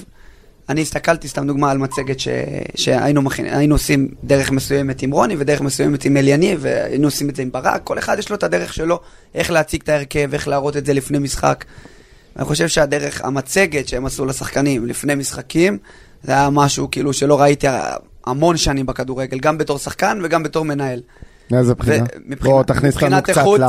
[0.70, 2.28] אני הסתכלתי, סתם דוגמה, על מצגת ש...
[2.76, 3.22] שהיינו.
[3.38, 7.52] היינו עושים דרך מסוימת עם רוני ודרך מסוימת עם אליניב, והיינו עושים את זה עם
[7.52, 9.00] ברק, כל אחד יש לו את הדרך שלו,
[9.36, 11.66] איך להציג את ההרכב, איך להראות את זה לפני משחק.
[12.36, 15.78] אני חושב שהדרך, המצגת שהם עשו לשחקנים לפני משחקים,
[16.24, 17.68] זה היה משהו כאילו שלא ראיתי
[18.26, 21.02] המון שנים בכדורגל, גם בתור שחקן וגם בתור מנהל.
[21.52, 22.06] מאיזה בחינה?
[22.42, 23.64] בוא תכניס אותנו קצת ל...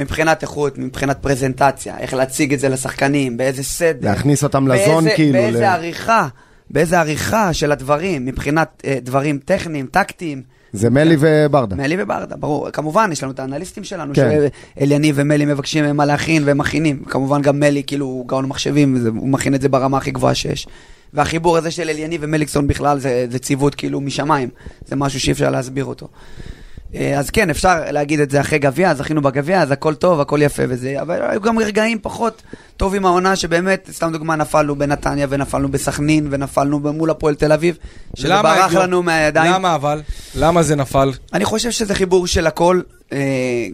[0.00, 4.08] מבחינת איכות, מבחינת פרזנטציה, איך להציג את זה לשחקנים, באיזה סדר.
[4.08, 6.28] להכניס אותם לזון, באיזה, כאילו, באיזה ל- עריכה,
[6.70, 10.42] באיזה עריכה של הדברים, מבחינת אה, דברים טכניים, טקטיים.
[10.72, 11.76] זה מלי וברדה.
[11.76, 12.70] מלי וברדה, ברור.
[12.70, 14.30] כמובן, יש לנו את האנליסטים שלנו, כן.
[14.78, 17.02] שאליניב ומלי מבקשים מה להכין והם מכינים.
[17.04, 20.66] כמובן גם מלי, כאילו, הוא גאון מחשבים, הוא מכין את זה ברמה הכי גבוהה שיש.
[21.14, 24.48] והחיבור הזה של אליניב ומליקסון בכלל, זה, זה ציוות כאילו משמיים.
[24.86, 26.08] זה משהו שאי אפשר להסביר אותו.
[26.94, 30.42] אה, אז כן, אפשר להגיד את זה אחרי גביע, זכינו בגביע, אז הכל טוב, הכל
[30.42, 32.42] יפה וזה, אבל היו גם רגעים פחות
[32.76, 37.76] טובים העונה, שבאמת, סתם דוגמה, נפלנו בנתניה ונפלנו בסכנין ונפלנו מול הפועל תל אביב,
[38.16, 39.52] שזה ברח לנו מהידיים.
[39.52, 40.02] למה אבל?
[40.34, 41.12] למה זה נפל?
[41.32, 42.80] אני חושב שזה חיבור של הכל,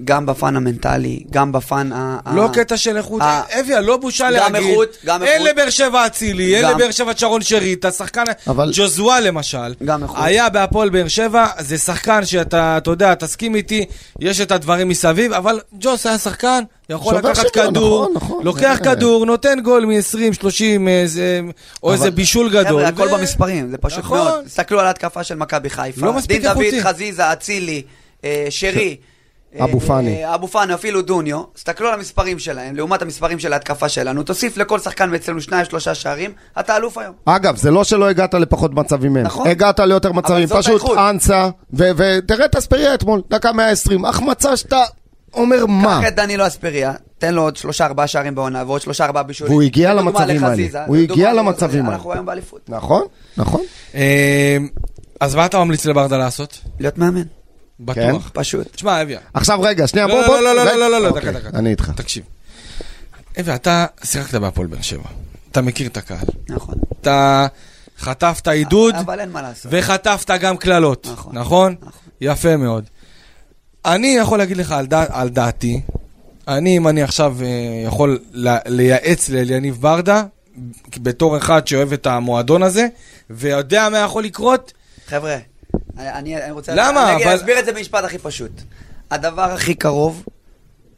[0.05, 2.19] גם בפן המנטלי, גם בפן ה...
[2.35, 3.23] לא קטע של איכות.
[3.23, 4.69] אה, אביה, לא בושה גם להגיד.
[4.69, 5.49] איכות, גם אין איכות.
[5.49, 6.71] לבאר שבע אצילי, אין גם.
[6.79, 9.75] לבאר שבע את שרון שריט, השחקן אבל- ג'וזואה למשל.
[9.85, 10.17] גם איכות.
[10.21, 13.85] היה בהפועל באר שבע, זה שחקן שאתה, אתה יודע, תסכים איתי,
[14.21, 18.45] יש את הדברים מסביב, אבל ג'וס היה שחקן, יכול לקחת כדור, נכון, נכון.
[18.45, 21.41] לוקח כדור, נותן גול מ-20, 30, איזה-
[21.83, 22.87] או איזה בישול גדול.
[22.87, 24.19] חבר'ה, הכל במספרים, זה פשוט נכון.
[24.19, 24.45] מאוד.
[24.45, 26.07] תסתכלו על ההתקפה של מכבי חיפה.
[26.07, 26.71] לא מספיק דין איכותי.
[26.71, 27.83] דוד, חזיזה, אצילי,
[28.25, 28.97] אה, שרי.
[29.55, 30.25] אה, אבו פאני.
[30.25, 31.43] אה, אבו פאני, אפילו דוניו.
[31.55, 34.23] תסתכלו על המספרים שלהם, לעומת המספרים של ההתקפה שלנו.
[34.23, 37.15] תוסיף לכל שחקן מאצלנו שניים, שלושה שערים, אתה אלוף היום.
[37.25, 39.27] אגב, זה לא שלא הגעת לפחות מצבים מהם.
[39.27, 39.49] נכון.
[39.49, 40.83] הגעת ליותר מצבים, פשוט.
[40.99, 44.85] אנסה, ותראה את אספריה אתמול, דקה 120, החמצה שאתה
[45.35, 46.01] אומר מה.
[46.03, 49.53] קח את דנילו אספריה, תן לו עוד שלושה ארבעה שערים בעונה, ועוד שלושה ארבעה בישולים.
[49.53, 50.87] והוא הגיע למצבים האלה.
[50.87, 51.97] הוא הגיע למצבים האלה.
[51.97, 52.61] אנחנו היום באליפות.
[52.69, 53.03] נכון,
[53.37, 53.61] נכון.
[53.95, 54.57] אה,
[55.21, 56.61] אז מה אתה ממליץ לברדה לעשות?
[56.81, 57.23] להיות מאמן,
[57.81, 58.31] בטוח.
[58.33, 58.73] פשוט.
[58.73, 60.41] תשמע, אביה, עכשיו רגע, שנייה, לא, בוא, לא, בוא.
[60.41, 60.65] לא, לא.
[60.65, 61.59] לא, לא, לא, אוקיי, דקה, דקה.
[61.59, 61.91] אני איתך.
[61.97, 62.25] תקשיב.
[63.41, 65.09] אביה, אתה שיחקת בהפועל באר שבע.
[65.53, 66.27] אתה מכיר את הקהל.
[66.49, 66.75] נכון.
[67.01, 67.47] אתה
[67.99, 69.73] חטפת עידוד, אבל אין מה לעשות.
[69.75, 71.75] וחטפת גם קללות, נכון, נכון?
[71.81, 71.93] נכון.
[72.21, 72.85] יפה מאוד.
[73.85, 75.81] אני יכול להגיד לך על, דע, על דעתי,
[76.49, 77.47] אני, אם אני עכשיו אה,
[77.87, 78.19] יכול
[78.67, 80.23] לייעץ לאליניב ברדה,
[80.97, 82.87] בתור אחד שאוהב את המועדון הזה,
[83.31, 84.73] ויודע מה יכול לקרות,
[85.07, 85.37] חבר'ה,
[85.99, 86.73] אני, אני רוצה...
[86.75, 87.13] למה?
[87.15, 88.51] אני אבל- אסביר את זה במשפט הכי פשוט.
[89.11, 90.25] הדבר הכי קרוב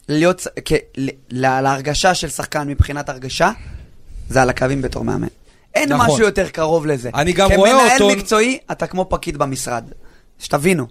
[0.09, 3.51] להיות, כ, ל, לה- להרגשה של שחקן מבחינת הרגשה,
[4.29, 5.27] זה על הקווים בתור מאמן.
[5.75, 6.07] אין נכון.
[6.07, 7.11] משהו יותר קרוב לזה.
[7.15, 9.85] אני גם רואה אותו- כמנהל מקצועי, אתה כמו פקיד במשרד.
[10.39, 10.87] שתבינו,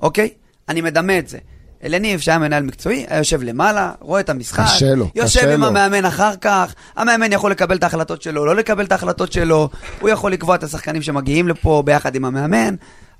[0.00, 0.28] אוקיי?
[0.68, 1.38] אני מדמה את זה.
[1.84, 5.60] אלניב, שהיה מנהל מקצועי, היה יושב למעלה, רואה את המשחק, קשה לו, יושב קשה עם
[5.60, 5.66] לו.
[5.66, 9.68] המאמן אחר כך, המאמן יכול לקבל את ההחלטות שלו, לא לקבל את ההחלטות שלו,
[10.00, 12.74] הוא יכול לקבוע את השחקנים שמגיעים לפה ביחד עם המאמן,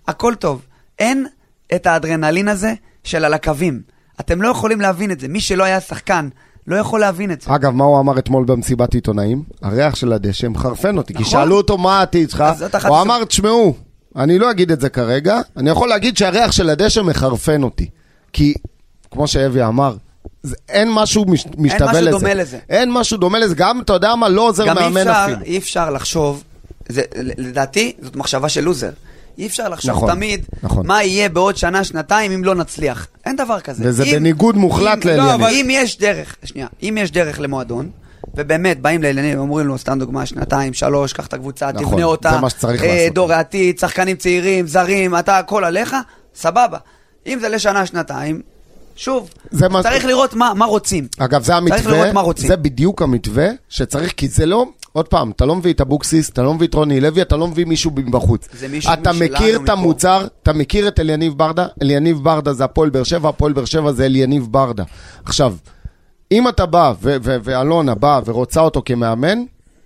[0.09, 0.62] הכל טוב.
[0.99, 1.27] אין
[1.75, 3.81] את האדרנלין הזה של על הקווים.
[4.21, 5.29] אתם לא יכולים להבין את זה.
[5.29, 6.29] מי שלא היה שחקן,
[6.67, 7.55] לא יכול להבין את זה.
[7.55, 9.43] אגב, מה הוא אמר אתמול במסיבת עיתונאים?
[9.62, 11.33] הריח של הדשא מחרפן אותי, כי נכון.
[11.33, 12.45] שאלו אותו מה העתיד שלך,
[12.88, 13.75] הוא אמר, תשמעו,
[14.17, 17.88] אני לא אגיד את זה כרגע, אני יכול להגיד שהריח של הדשא מחרפן אותי.
[18.33, 18.55] כי,
[19.11, 19.97] כמו שאבי אמר,
[20.43, 22.11] זה- אין משהו מש, משתווה משהו לזה.
[22.11, 22.59] דומה לזה.
[22.69, 25.40] אין משהו דומה לזה, גם, אתה יודע מה, לא עוזר גם מאמן אפשר, אפילו.
[25.45, 26.43] אי אפשר לחשוב,
[26.88, 28.90] זה, לדעתי, זאת מחשבה של לוזר.
[29.38, 30.87] אי אפשר לחשוב נכון, תמיד נכון.
[30.87, 33.07] מה יהיה בעוד שנה, שנתיים אם לא נצליח.
[33.27, 33.85] אין דבר כזה.
[33.87, 35.31] וזה אם- בניגוד מוחלט אם- לאליניב.
[35.31, 37.90] לא, אבל אם יש דרך, שנייה, אם יש דרך למועדון,
[38.35, 42.31] ובאמת באים לאליניב ואומרים לו, סתם דוגמה, שנתיים, שלוש, קח את הקבוצה, נכון, תבנה אותה.
[42.31, 43.14] זה מה שצריך אה, לעשות.
[43.14, 45.97] דור העתיד, שחקנים צעירים, זרים, אתה הכל עליך,
[46.35, 46.79] סבבה.
[47.27, 48.40] אם זה לשנה, שנתיים,
[48.96, 51.07] שוב, זה מה- צריך לראות מה, מה רוצים.
[51.18, 52.33] אגב, זה צריך המתווה.
[52.48, 56.42] זה בדיוק המתווה שצריך, כי זה לא, עוד פעם, אתה לא מביא את אבוקסיס, אתה
[56.42, 58.48] לא מביא את רוני לוי, אתה לא מביא מישהו מבחוץ.
[58.70, 59.72] מישהו אתה מכיר את מפה.
[59.72, 63.92] המוצר, אתה מכיר את אליניב ברדה, אליניב ברדה זה הפועל באר שבע, הפועל באר שבע
[63.92, 64.85] זה אליניב ברדה.
[65.24, 65.54] עכשיו,
[66.33, 69.38] אם אתה בא, ו- ו- ואלונה באה ורוצה אותו כמאמן,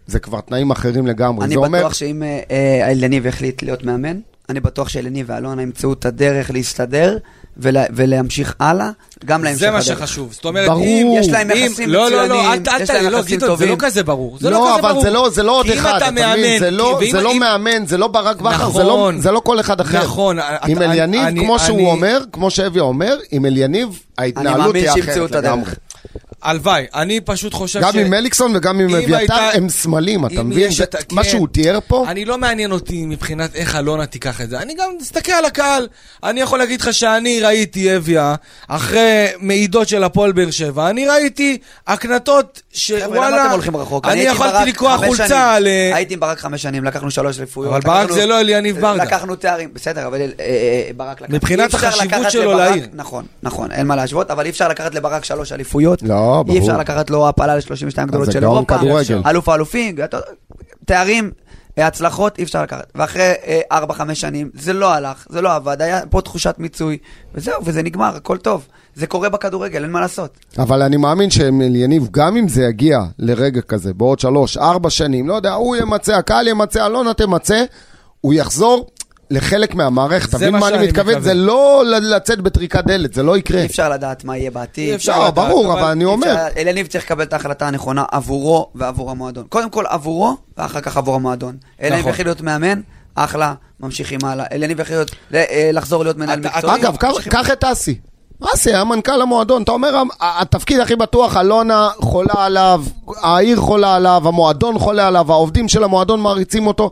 [0.06, 1.44] זה כבר תנאים אחרים לגמרי.
[1.44, 4.18] אני זה אומר, בטוח שאם אה, אה, אלניב יחליט להיות מאמן,
[4.48, 7.18] אני בטוח שאלניב ואלונה ימצאו את הדרך להסתדר
[7.58, 8.90] ולה, ולהמשיך הלאה,
[9.24, 9.98] גם להמשך זה מה הדרך.
[9.98, 10.32] שחשוב.
[10.32, 10.84] זאת אומרת, ברור.
[10.84, 11.12] אם...
[11.20, 12.90] יש להם אם- יחסים לא, לא, לא, מצוינים, אל יש.
[12.90, 13.76] להם לא, יחסים גדעון, זה לא טובים.
[13.78, 14.38] כזה ברור.
[14.40, 15.02] זה לא, לא כזה אבל ברור.
[15.02, 16.24] זה לא, זה לא עוד אחד, אתה מבין?
[16.28, 19.20] מאמן, זה לא, זה לא אם- מאמן, זה לא ברק בכר, זה, לא, נכון.
[19.20, 19.98] זה לא כל אחד אחר.
[20.02, 24.84] נכון, עם אליניב, אני- כמו שהוא אני- אומר, כמו שאבי אומר, עם אליניב ההתנהלות מאמין
[24.84, 25.52] היא שימצאו אחרת את הדרך.
[25.52, 25.70] לגמרי.
[26.42, 27.96] הלוואי, אני פשוט חושב גם ש...
[27.96, 30.70] עם מליקסון וגם עם אביתר הייתה- הם סמלים, אתה מבין?
[30.82, 31.28] את- מה כן.
[31.30, 34.58] שהוא תיאר פה, אני לא מעניין אותי מבחינת איך אלונה תיקח את זה.
[34.58, 35.88] אני גם מסתכל על הקהל.
[36.22, 38.34] אני יכול להגיד לך שאני ראיתי אביה,
[38.68, 44.06] אחרי מעידות של הפועל באר שבע, אני ראיתי הקנטות חבר'ה, למה שוואלה, אתם הולכים רחוק?
[44.06, 45.38] אני יכולתי לקרוע חולצה שנים.
[45.40, 45.66] על...
[45.94, 47.72] הייתי עם ברק חמש שנים, לקחנו שלוש אליפויות.
[47.72, 49.04] אבל ברק זה לא אליניב ברדה.
[49.04, 51.30] לקחנו תארים, בסדר, אבל אה, אה, ברק לקח.
[51.34, 52.86] מבחינת החשיבות שלו לברק- לעיר.
[52.92, 56.02] נכון, נכון, אין מה להשוות, אבל אי אפשר לקחת לברק שלוש אליפויות.
[56.02, 56.50] לא, ברור.
[56.50, 58.76] אי אפשר לקחת לו הפעלה ל-32 גדולות של אירופה.
[59.30, 59.96] אלוף האלופים,
[60.84, 61.30] תארים.
[61.78, 63.32] אה, הצלחות אי אפשר לקחת, ואחרי
[63.72, 66.98] 4-5 שנים זה לא הלך, זה לא עבד, היה פה תחושת מיצוי,
[67.34, 68.66] וזהו, וזה נגמר, הכל טוב.
[68.94, 70.38] זה קורה בכדורגל, אין מה לעשות.
[70.58, 75.34] אבל אני מאמין שאליניב, גם אם זה יגיע לרגע כזה, בעוד שלוש, ארבע שנים, לא
[75.34, 77.64] יודע, הוא ימצא, הקהל ימצא, אלונה תמצא,
[78.20, 78.86] הוא יחזור
[79.30, 80.34] לחלק מהמערכת.
[80.34, 81.20] מבין מה מה אני שאני מתכוון?
[81.20, 83.60] זה לא לצאת בטריקת דלת, זה לא יקרה.
[83.60, 84.88] אי אפשר לדעת מה יהיה בעתיד.
[84.88, 88.68] אי אפשר לא, לדעת, ברור, אבל אני אומר, אליניב צריך לקבל את ההחלטה הנכונה עבורו
[88.74, 89.44] ועבור המועדון.
[89.48, 91.56] קודם כל עבורו, ואחר כך עבור המועדון.
[91.82, 92.10] אם נכון.
[92.10, 92.80] יחליט להיות מאמן,
[93.14, 94.46] אחלה, ממשיכים הלאה.
[94.90, 96.80] להיות, ל- אה, לחזור להיות מנהל מקצועי.
[96.80, 96.96] אגב,
[97.30, 97.98] קח- את אסי.
[98.54, 102.84] אסי היה מנכ"ל המועדון, אתה אומר, התפקיד הכי בטוח, אלונה חולה עליו,
[103.22, 106.90] העיר חולה עליו, המועדון חולה עליו, העובדים של המועדון מעריצים אותו.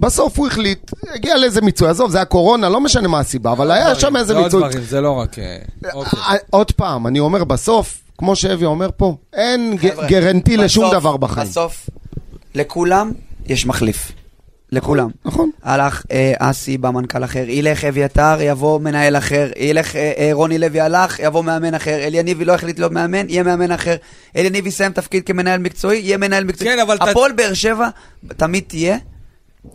[0.00, 3.70] בסוף הוא החליט, הגיע לאיזה מיצוי, עזוב, זה היה קורונה, לא משנה מה הסיבה, אבל
[3.70, 4.82] היה שם איזה זה עוד מיצוי.
[4.82, 5.38] זה לא רק...
[5.38, 5.56] אה,
[5.94, 6.18] אוקיי.
[6.18, 9.76] אה, עוד פעם, אני אומר בסוף, כמו שאבי אומר פה, אין
[10.08, 11.48] גרנטי לשום דבר בחיים.
[11.48, 11.90] בסוף,
[12.54, 13.12] לכולם
[13.46, 14.12] יש מחליף.
[14.72, 15.08] לכולם.
[15.24, 15.50] נכון.
[15.62, 20.58] הלך אה, אסי, בא מנכ"ל אחר, ילך אביתר, יבוא מנהל אחר, ילך אה, אה, רוני
[20.58, 23.96] לוי הלך, יבוא מאמן אחר, אליניבי לא החליט להיות מאמן, יהיה מאמן אחר,
[24.36, 26.70] אליניבי יסיים תפקיד כמנהל מקצועי, יהיה מנהל מקצועי.
[26.70, 27.88] כן, אבל הפועל באר שבע
[28.36, 28.96] תמיד תהיה,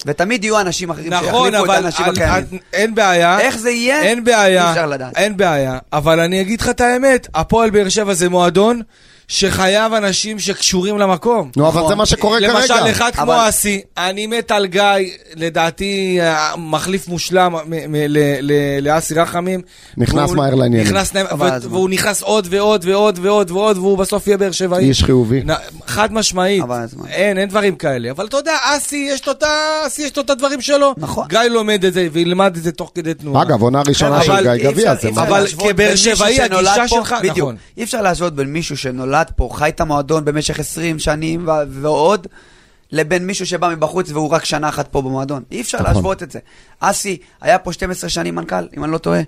[0.06, 2.60] ותמיד יהיו אנשים אחרים נכון, שיחליפו את האנשים הקיימים.
[2.74, 3.39] אין בעיה.
[3.39, 4.02] איך זה יהיה?
[4.02, 4.65] אין בעיה.
[4.65, 5.17] אי אפשר לדעת.
[5.17, 5.78] אין בעיה.
[5.93, 8.82] אבל אני אגיד לך את האמת, הפועל באר שבע זה מועדון
[9.28, 11.52] שחייב אנשים שקשורים למקום.
[11.58, 11.90] נו, אבל נכון.
[11.90, 12.54] זה מה שקורה כרגע.
[12.54, 14.82] למשל, אחד כמו אסי, אני מת על גיא,
[15.36, 17.56] לדעתי אה, מחליף מושלם
[18.08, 18.18] ל-
[18.82, 19.62] לאסי רחמים.
[19.98, 20.96] נכנס מהר לעניינים.
[20.98, 21.72] הזמן.
[21.74, 24.86] והוא נכנס עוד ועוד ועוד ועוד ועוד, והוא בסוף יהיה באר שבעי.
[24.86, 25.44] איש חיובי.
[25.88, 26.64] חד משמעית.
[27.10, 28.12] אין, אין דברים כאלה.
[28.12, 29.48] אבל אתה יודע, אסי, יש לו את ה-
[29.88, 30.94] אסי, יש לו את הדברים שלו.
[30.98, 31.26] נכון.
[31.28, 33.44] גיא לומד את זה וילמד את זה תוך כדי תנועה.
[33.44, 37.16] אגב, עונה ראשונה אבל של גיא גביע, זה אפשר אבל כבאר שבעי, הגישה פה- שלך-.
[37.32, 37.56] נכון.
[37.78, 42.28] אי אפשר להשוות בין מישהו שנולד פה, חי את המועדון במשך 20 שנים ו- ועוד,
[42.91, 45.43] לבין מישהו שבא מבחוץ והוא רק שנה אחת פה במועדון.
[45.51, 45.93] אי אפשר נכון.
[45.93, 46.39] להשוות את זה.
[46.80, 49.21] אסי היה פה 12 שנים מנכ"ל, אם אני לא טועה.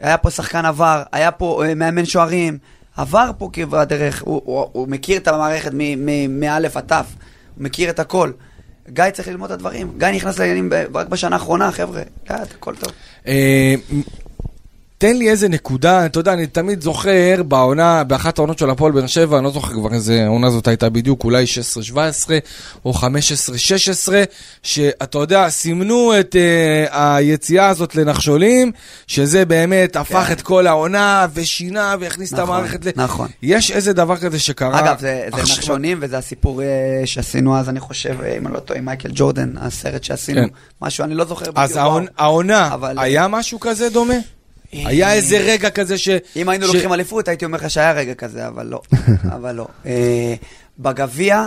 [0.00, 2.58] היה פה שחקן עבר, היה פה אה, מאמן שוערים.
[2.96, 5.72] עבר פה כברת דרך, הוא, הוא, הוא מכיר את המערכת
[6.28, 7.02] מא' עד ת', הוא
[7.56, 8.30] מכיר את הכל.
[8.88, 9.92] גיא צריך ללמוד את הדברים.
[9.98, 12.02] גיא נכנס לעניינים ב- רק בשנה האחרונה, חבר'ה.
[12.30, 12.92] לאט, הכל טוב.
[15.02, 17.10] אה, תן לי איזה נקודה, אתה יודע, אני תמיד זוכר
[17.48, 20.90] בעונה, באחת העונות של הפועל באר שבע, אני לא זוכר כבר איזה עונה זאת הייתה
[20.90, 21.44] בדיוק, אולי
[21.94, 21.96] 16-17
[22.84, 23.04] או 15-16,
[24.62, 26.38] שאתה יודע, סימנו את uh,
[26.92, 28.72] היציאה הזאת לנחשולים,
[29.06, 30.32] שזה באמת הפך כן.
[30.32, 32.88] את כל העונה ושינה והכניס את נכון, המערכת ל...
[32.96, 33.28] נכון.
[33.42, 34.80] יש איזה דבר כזה שקרה...
[34.80, 36.66] אגב, זה, זה עכשיו- נחשונים, וזה הסיפור אה,
[37.04, 40.48] שעשינו אז, אני חושב, אה, אם אני לא טועה, עם מייקל ג'ורדן, הסרט שעשינו, כן.
[40.82, 41.78] משהו, אני לא זוכר אז בדיוק.
[41.84, 44.14] העונה- העונה, אבל- היה משהו כזה דומה?
[44.72, 46.08] היה איזה רגע כזה ש...
[46.36, 48.80] אם היינו לוקחים אליפות, הייתי אומר לך שהיה רגע כזה, אבל לא.
[49.36, 49.68] אבל לא.
[49.86, 50.34] אה,
[50.78, 51.46] בגביע,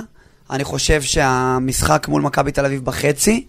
[0.50, 3.46] אני חושב שהמשחק מול מכבי תל אביב בחצי,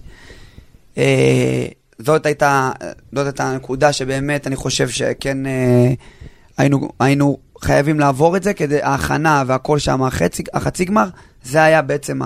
[0.99, 1.67] אה,
[1.99, 2.71] זאת הייתה,
[3.13, 5.93] זאת הייתה הנקודה שבאמת אני חושב שכן אה,
[6.57, 11.09] היינו, היינו חייבים לעבור את זה, כדי ההכנה והכל שם, החצי, החצי גמר,
[11.45, 12.21] זה היה בעצם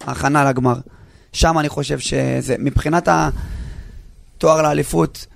[0.00, 0.74] ההכנה לגמר.
[1.32, 5.26] שם אני חושב שזה, מבחינת התואר לאליפות,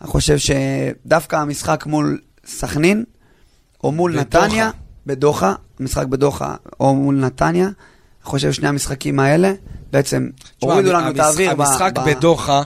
[0.00, 3.04] אני חושב שדווקא המשחק מול סכנין,
[3.84, 4.46] או מול בדוחה.
[4.46, 4.70] נתניה,
[5.06, 7.72] בדוחה, המשחק בדוחה, או מול נתניה, אני
[8.24, 9.52] חושב שני המשחקים האלה,
[9.92, 11.50] בעצם הורידו לנו את האוויר.
[11.50, 12.62] המשחק ב- בדוחה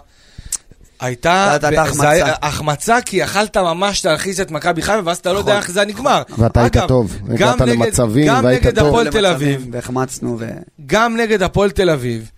[1.00, 1.92] הייתה, החמצה.
[1.92, 5.62] זה היה החמצה כי יכלת ממש להלחיץ את מכבי חיפה ואז אתה לא יודע נכון,
[5.62, 6.22] איך זה נגמר.
[6.38, 8.88] ואתה היית טוב, גם הגעת נגד- למצבים גם והיית נגד טוב.
[8.88, 10.46] הפועל תל אביב, והחמצנו, ו...
[10.86, 12.30] גם נגד הפועל תל אביב,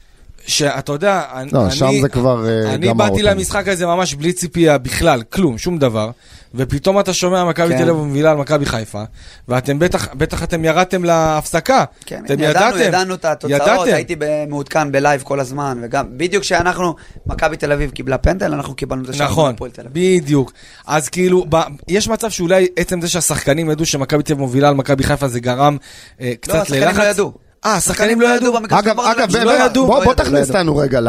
[0.46, 3.26] שאתה יודע, אני, לא, שם אני- זה כבר, אה, אני באתי אותנו.
[3.28, 6.10] למשחק הזה ממש בלי ציפייה בכלל, כלום, שום דבר,
[6.54, 7.76] ופתאום אתה שומע מכבי כן.
[7.84, 9.02] תל אביב מובילה על מכבי חיפה,
[9.48, 13.94] ואתם בטח, בטח אתם ירדתם להפסקה, כן, אתם ידענו, ידעתם, ידענו את התוצאות, ידעתם.
[13.94, 14.16] הייתי
[14.48, 16.94] מעודכן בלייב כל הזמן, וגם בדיוק כשאנחנו,
[17.26, 20.18] מכבי תל אביב קיבלה פנדל, אנחנו קיבלנו את השער נכון, מהפועל תל אביב.
[20.22, 20.52] בדיוק.
[20.86, 21.56] אז כאילו, ב,
[21.88, 25.40] יש מצב שאולי עצם זה שהשחקנים ידעו שמכבי תל אביב מובילה על מכבי חיפה זה
[25.40, 25.76] גרם
[26.20, 26.70] אה, קצת לא, ללחץ.
[26.72, 27.45] השחקנים לא ידעו.
[27.64, 28.52] אה, השחקנים לא ידעו?
[28.52, 30.48] במגרש, אגב, אגב, בוא לא בוא לא תכניס.
[30.48, 31.00] אותנו רגע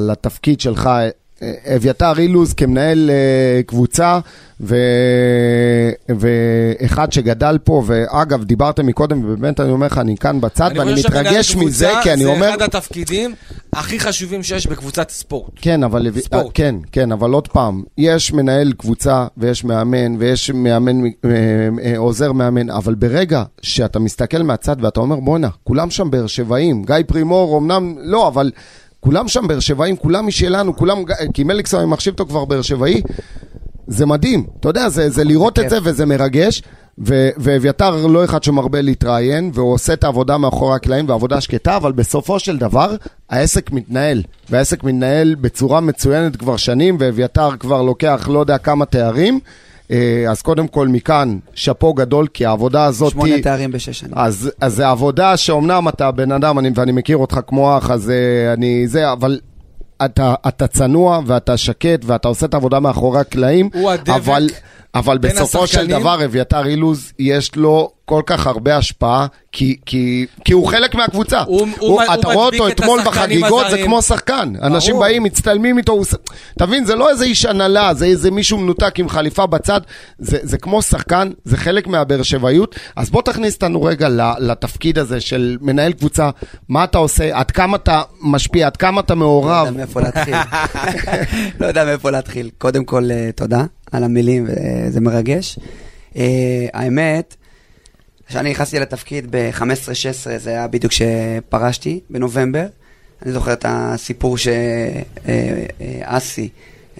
[0.00, 0.90] לתפקיד שלך,
[1.76, 4.18] אביתר אילוז כמנהל אה, קבוצה
[4.60, 10.94] ו- ואחד שגדל פה, ואגב, דיברתם מקודם, ובאמת אני אומר לך, אני כאן בצד, ואני
[10.94, 12.46] חושב שמנהל מתרגש מזה, כי אני אומר...
[12.46, 13.34] זה אחד התפקידים
[13.72, 15.50] הכי חשובים שיש בקבוצת ספורט.
[15.56, 16.10] כן, אבל...
[16.20, 16.50] ספורט.
[16.54, 21.30] כן, כן, אבל עוד פעם, יש מנהל קבוצה ויש מאמן ויש מאמן, אה,
[21.84, 26.84] אה, עוזר מאמן, אבל ברגע שאתה מסתכל מהצד ואתה אומר, בואנה, כולם שם באר שבעים,
[26.84, 28.50] גיא פרימור, אמנם לא, אבל
[29.00, 30.98] כולם שם באר שבעים, כולם משלנו, כולם,
[31.34, 33.02] כי מליקסון, אני מחשיב אותו כבר באר שבעי,
[33.86, 36.62] זה מדהים, אתה יודע, זה, זה לראות את זה וזה מרגש.
[37.38, 42.38] ואביתר לא אחד שמרבה להתראיין, והוא עושה את העבודה מאחורי הקלעים, ועבודה שקטה, אבל בסופו
[42.38, 42.96] של דבר,
[43.30, 44.22] העסק מתנהל.
[44.50, 49.40] והעסק מתנהל בצורה מצוינת כבר שנים, ואביתר כבר לוקח לא יודע כמה תארים.
[49.90, 53.42] אה, אז קודם כל מכאן, שאפו גדול, כי העבודה הזאת שמונה היא...
[53.42, 54.12] תארים בשש שנים.
[54.16, 58.10] אז, אז זה עבודה שאומנם אתה בן אדם, אני, ואני מכיר אותך כמו אח, אז
[58.10, 59.40] אה, אני זה, אבל
[60.04, 64.46] אתה, אתה צנוע ואתה שקט ואתה עושה את העבודה מאחורי הקלעים, הוא הדבק אבל,
[64.94, 66.00] אבל בסופו של השחקנים.
[66.00, 71.40] דבר אביתר אילוז יש לו כל כך הרבה השפעה, כי, כי, כי הוא חלק מהקבוצה.
[71.42, 73.84] הוא- הוא- הוא אתה רואה אותו את אתמול בחגיגות, זה הזרים.
[73.84, 74.52] כמו שחקן.
[74.62, 75.04] אנשים ברור.
[75.04, 76.04] באים, מצטלמים איתו, הוא...
[76.58, 79.80] תבין, זה לא איזה איש הנהלה, זה איזה מישהו מנותק עם חליפה בצד,
[80.18, 82.74] זה, זה כמו שחקן, זה חלק מהבאר שבעיות.
[82.96, 86.30] אז בוא תכניס אותנו רגע ל- לתפקיד הזה של מנהל קבוצה,
[86.68, 89.66] מה אתה עושה, עד כמה אתה משפיע, עד כמה אתה לא מעורב.
[89.66, 90.34] יודע מאיפה להתחיל.
[91.60, 92.50] לא יודע מאיפה להתחיל.
[92.58, 94.46] קודם כל, אה, תודה על המילים,
[94.88, 95.58] זה מרגש.
[96.16, 97.36] אה, האמת,
[98.26, 99.62] כשאני נכנסתי לתפקיד ב-15-16,
[100.36, 102.66] זה היה בדיוק כשפרשתי, בנובמבר.
[103.22, 106.48] אני זוכר את הסיפור שאסי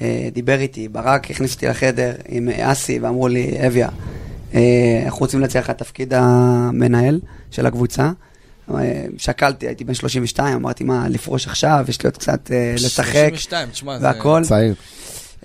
[0.01, 3.88] אה, דיבר איתי, ברק הכניס אותי לחדר עם אסי ואמרו לי, אביה,
[4.55, 7.20] אה, אנחנו רוצים להציע לך את תפקיד המנהל
[7.51, 8.11] של הקבוצה.
[8.74, 13.29] אה, שקלתי, הייתי בן 32, אמרתי, מה, לפרוש עכשיו, יש לי עוד קצת אה, לשחק
[13.29, 14.07] 32, תשמע, זה...
[14.07, 14.42] והכל.
[14.44, 14.74] צעיר.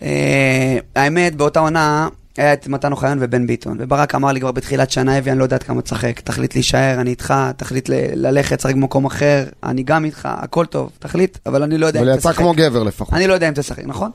[0.02, 4.92] אה, האמת, באותה עונה היה את מתן אוחיון ובן ביטון, וברק אמר לי כבר בתחילת
[4.92, 7.94] שנה, אבי, אני לא יודע עד כמה תשחק, תחליט להישאר, אני איתך, תחליט ל-
[8.28, 12.10] ללכת, לשחק במקום אחר, אני גם איתך, הכל טוב, תחליט, אבל אני לא יודע אבל
[12.10, 12.38] אם יצא תשחק.
[12.42, 13.14] כמו גבר לפחות.
[13.14, 14.12] אני לא יודע אם תשחק, נכון?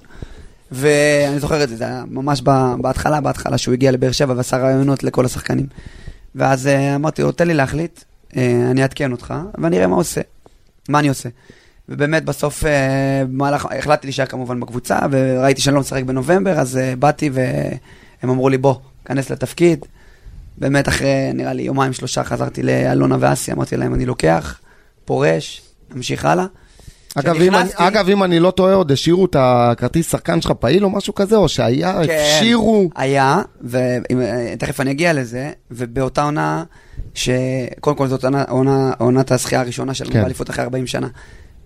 [0.73, 2.43] ואני זוכר את זה, זה היה ממש
[2.81, 5.67] בהתחלה, בהתחלה שהוא הגיע לבאר שבע ועשה רעיונות לכל השחקנים.
[6.35, 8.01] ואז אה, אמרתי לו, תן לי להחליט,
[8.37, 10.21] אה, אני אעדכן אותך, ואני אראה מה עושה,
[10.89, 11.29] מה אני עושה.
[11.89, 12.71] ובאמת בסוף, אה,
[13.33, 18.49] במהלך, החלטתי להישאר כמובן בקבוצה, וראיתי שאני לא משחק בנובמבר, אז אה, באתי והם אמרו
[18.49, 18.75] לי, בוא,
[19.05, 19.85] כנס לתפקיד.
[20.59, 24.59] באמת אחרי, נראה לי, יומיים שלושה חזרתי לאלונה ואסי, אמרתי להם, אני לוקח,
[25.05, 25.63] פורש,
[25.95, 26.45] נמשיך הלאה.
[27.15, 30.85] אגב אם, אני, אגב, אם אני לא טועה, עוד השאירו את הכרטיס שחקן שלך פעיל
[30.85, 32.19] או משהו כזה, או שהיה, כן.
[32.21, 32.91] הפשירו.
[32.97, 36.65] היה, ותכף אני אגיע לזה, ובאותה עונה,
[37.15, 40.23] שקודם כל זאת עונה- עונה- עונת הזכייה הראשונה שלנו כן.
[40.23, 41.09] באליפות אחרי 40 שנה.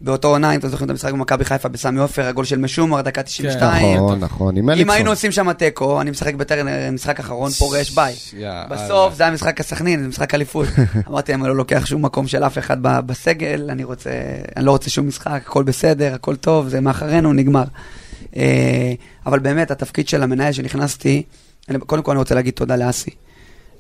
[0.05, 3.23] באותו עונה, אם אתם זוכרים את המשחק במכבי חיפה בסמי עופר, הגול של משומר, דקה
[3.23, 3.97] 92.
[3.97, 4.91] נכון, נכון, עם אם מליקסון.
[4.95, 8.15] היינו עושים שם תיקו, אני משחק בטרנר, משחק אחרון, פורש, ביי.
[8.71, 10.69] בסוף זה היה משחק הסכנין, זה משחק אליפות.
[11.09, 14.11] אמרתי להם, אני לא לוקח שום מקום של אף אחד בסגל, אני רוצה,
[14.57, 17.65] אני לא רוצה שום משחק, הכל בסדר, הכל טוב, זה מאחרינו, נגמר.
[18.37, 18.93] אה,
[19.27, 21.23] אבל באמת, התפקיד של המנהל שנכנסתי,
[21.69, 23.11] אני- קודם כל אני רוצה להגיד תודה לאסי.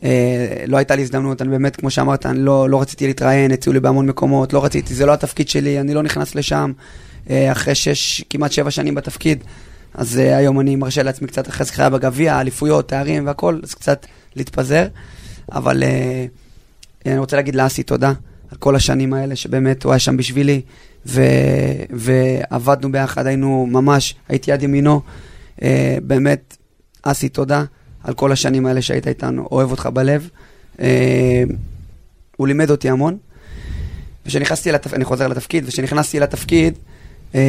[0.04, 3.72] אה, לא הייתה לי הזדמנות, אני באמת, כמו שאמרת, אני לא, לא רציתי להתראיין, הציעו
[3.72, 6.72] לי בהמון מקומות, לא רציתי, זה לא התפקיד שלי, אני לא נכנס לשם
[7.30, 9.44] אה, אחרי שש, כמעט שבע שנים בתפקיד.
[9.94, 14.06] אז אה, היום אני מרשה לעצמי קצת אחרי זכייה בגביע, אליפויות, תארים והכל, אז קצת
[14.36, 14.86] להתפזר.
[15.52, 15.82] אבל
[17.06, 18.12] אני רוצה להגיד לאסי תודה
[18.50, 20.60] על כל השנים האלה, שבאמת הוא היה שם בשבילי,
[21.06, 21.22] ו,
[21.90, 25.00] ועבדנו ביחד, היינו ממש, הייתי יד ימינו.
[26.02, 26.56] באמת,
[27.02, 27.64] אסי, תודה
[28.04, 30.28] על כל השנים האלה שהיית איתנו, אוהב אותך בלב.
[30.80, 31.42] אה,
[32.36, 33.16] הוא לימד אותי המון.
[34.26, 36.78] וכשנכנסתי לתפקיד, אני חוזר לתפקיד, וכשנכנסתי לתפקיד,
[37.34, 37.40] אה,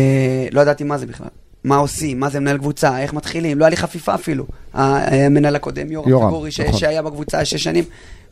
[0.52, 1.28] לא ידעתי מה זה בכלל.
[1.64, 4.46] מה עושים, מה זה מנהל קבוצה, איך מתחילים, לא היה לי חפיפה אפילו.
[4.74, 6.80] המנהל הקודם, יורם ציבורי, ש- נכון.
[6.80, 7.84] שהיה בקבוצה שש שנים,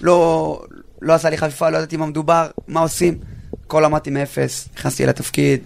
[0.01, 0.61] לא,
[1.01, 3.17] לא עשה לי חפיפה, לא ידעתי מה מדובר, מה עושים.
[3.65, 5.59] הכל למדתי מאפס, נכנסתי לתפקיד.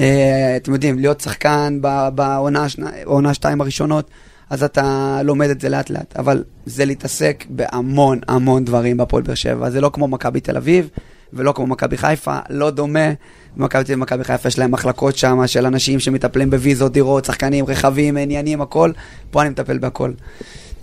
[0.00, 1.78] אה, אתם יודעים, להיות שחקן
[2.14, 4.10] בעונה השנה- בעונה שתיים הראשונות,
[4.52, 9.34] אז אתה לומד את זה לאט לאט, אבל זה להתעסק בהמון המון דברים בהפועל באר
[9.34, 9.70] שבע.
[9.70, 10.88] זה לא כמו מכבי תל אביב,
[11.32, 13.12] ולא כמו מכבי חיפה, לא דומה.
[13.56, 18.16] במכבי תל אביב חיפה יש להם מחלקות שם של אנשים שמטפלים בוויזות, דירות, שחקנים, רכבים,
[18.16, 18.92] עניינים, הכל.
[19.30, 20.12] פה אני מטפל בהכל.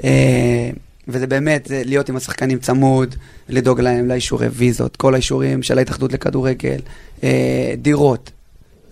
[0.04, 0.70] אה,
[1.08, 3.16] וזה באמת, זה להיות עם השחקנים צמוד,
[3.50, 6.80] לדאוג להם לאישורי ויזות, כל האישורים של ההתאחדות לכדורגל,
[7.24, 8.32] אה, דירות,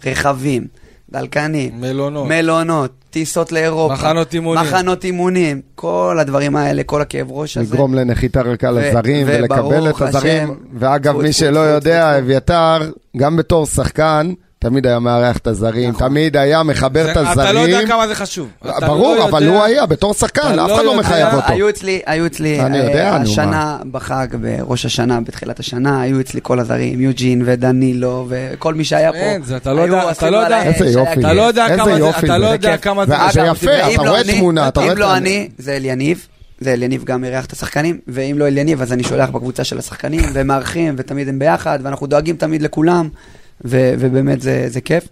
[0.05, 0.67] רכבים,
[1.12, 2.28] דלקנים, מלונות.
[2.28, 4.63] מלונות, טיסות לאירופה, מחנות אימונים.
[4.63, 7.74] מחנות אימונים, כל הדברים האלה, כל הכאב ראש הזה.
[7.76, 10.56] לגרום לנחיתה ריקה ו- לזרים ולקבל את השם, הזרים.
[10.80, 12.17] ואגב, מי שלא יודע.
[12.17, 12.78] אביתר,
[13.17, 16.08] גם בתור שחקן, תמיד היה מארח את הזרים, נכון.
[16.10, 17.39] תמיד היה מחבר זה- את הזרים.
[17.39, 18.48] אתה לא יודע כמה זה חשוב.
[18.78, 21.34] אתה ברור, לא אבל יודע- הוא היה בתור שחקן, אף לא אחד לא יודע- מחייב
[21.34, 21.54] אותו.
[21.54, 26.60] היו אצלי, היו אצלי, אני אה, השנה בחג, בראש השנה, בתחילת השנה, היו אצלי כל
[26.60, 29.17] הזרים, יוג'ין ודנילו, וכל מי שהיה פה.
[29.17, 31.20] אין, זה אתה לא יודע- אתה לא יודע- איזה יופי.
[31.20, 32.48] אתה לא יודע איזה כמה זה- יופי אתה לא.
[32.48, 32.78] יודע.
[32.78, 33.13] כמה זה...
[33.46, 36.28] יפה, אתה לא רואה תמונה, אתה רואה אם לא אני, זה אליניב.
[36.60, 40.22] זה אליניב גם אירח את השחקנים, ואם לא אליניב, אז אני שולח בקבוצה של השחקנים,
[40.34, 43.10] והם מארחים, ותמיד הם ביחד, ואנחנו דואגים תמיד לכולם,
[43.65, 45.08] ו- ובאמת זה, זה כיף.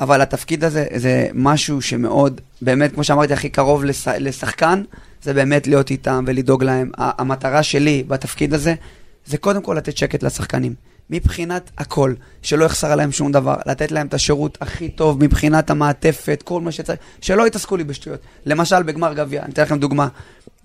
[0.00, 4.82] אבל התפקיד הזה זה משהו שמאוד, באמת, כמו שאמרתי, הכי קרוב לש, לשחקן,
[5.22, 6.90] זה באמת להיות איתם ולדאוג להם.
[6.96, 8.74] המטרה שלי בתפקיד הזה,
[9.26, 10.74] זה קודם כל לתת שקט לשחקנים.
[11.10, 16.42] מבחינת הכל, שלא יחסר עליהם שום דבר, לתת להם את השירות הכי טוב מבחינת המעטפת,
[16.44, 18.20] כל מה שצריך, שלא יתעסקו לי בשטויות.
[18.46, 20.08] למשל, בגמר גביע, אני אתן לכם דוגמה.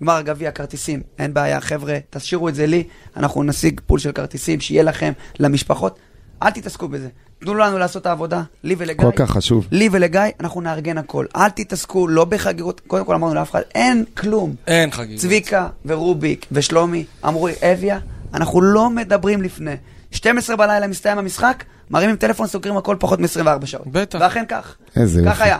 [0.02, 2.84] גמר גביע, כרטיסים, אין בעיה, חבר'ה, תשאירו את זה לי,
[3.16, 5.98] אנחנו נשיג פול של כרטיסים, שיהיה לכם, למשפחות,
[6.42, 7.08] אל תתעסקו בזה.
[7.40, 9.04] תנו לנו לעשות את העבודה, לי ולגיא.
[9.04, 9.66] כל כך חשוב.
[9.70, 11.26] לי ולגיא, אנחנו נארגן הכל.
[11.36, 14.54] אל תתעסקו, לא בחגיגות, קודם כל אמרנו לאף אחד, אין כלום.
[14.66, 15.20] אין חגיגה.
[15.20, 17.98] צביקה ורוביק ושלומי אמרו אביה,
[18.34, 19.74] אנחנו לא מדברים לפני.
[20.10, 23.86] 12 בלילה מסתיים המשחק, מרימים טלפון, סוגרים הכל פחות מ-24 שעות.
[23.86, 24.18] בטח.
[24.22, 24.74] ואכן כך.
[24.96, 25.42] איזה כך יופי.
[25.44, 25.58] היה.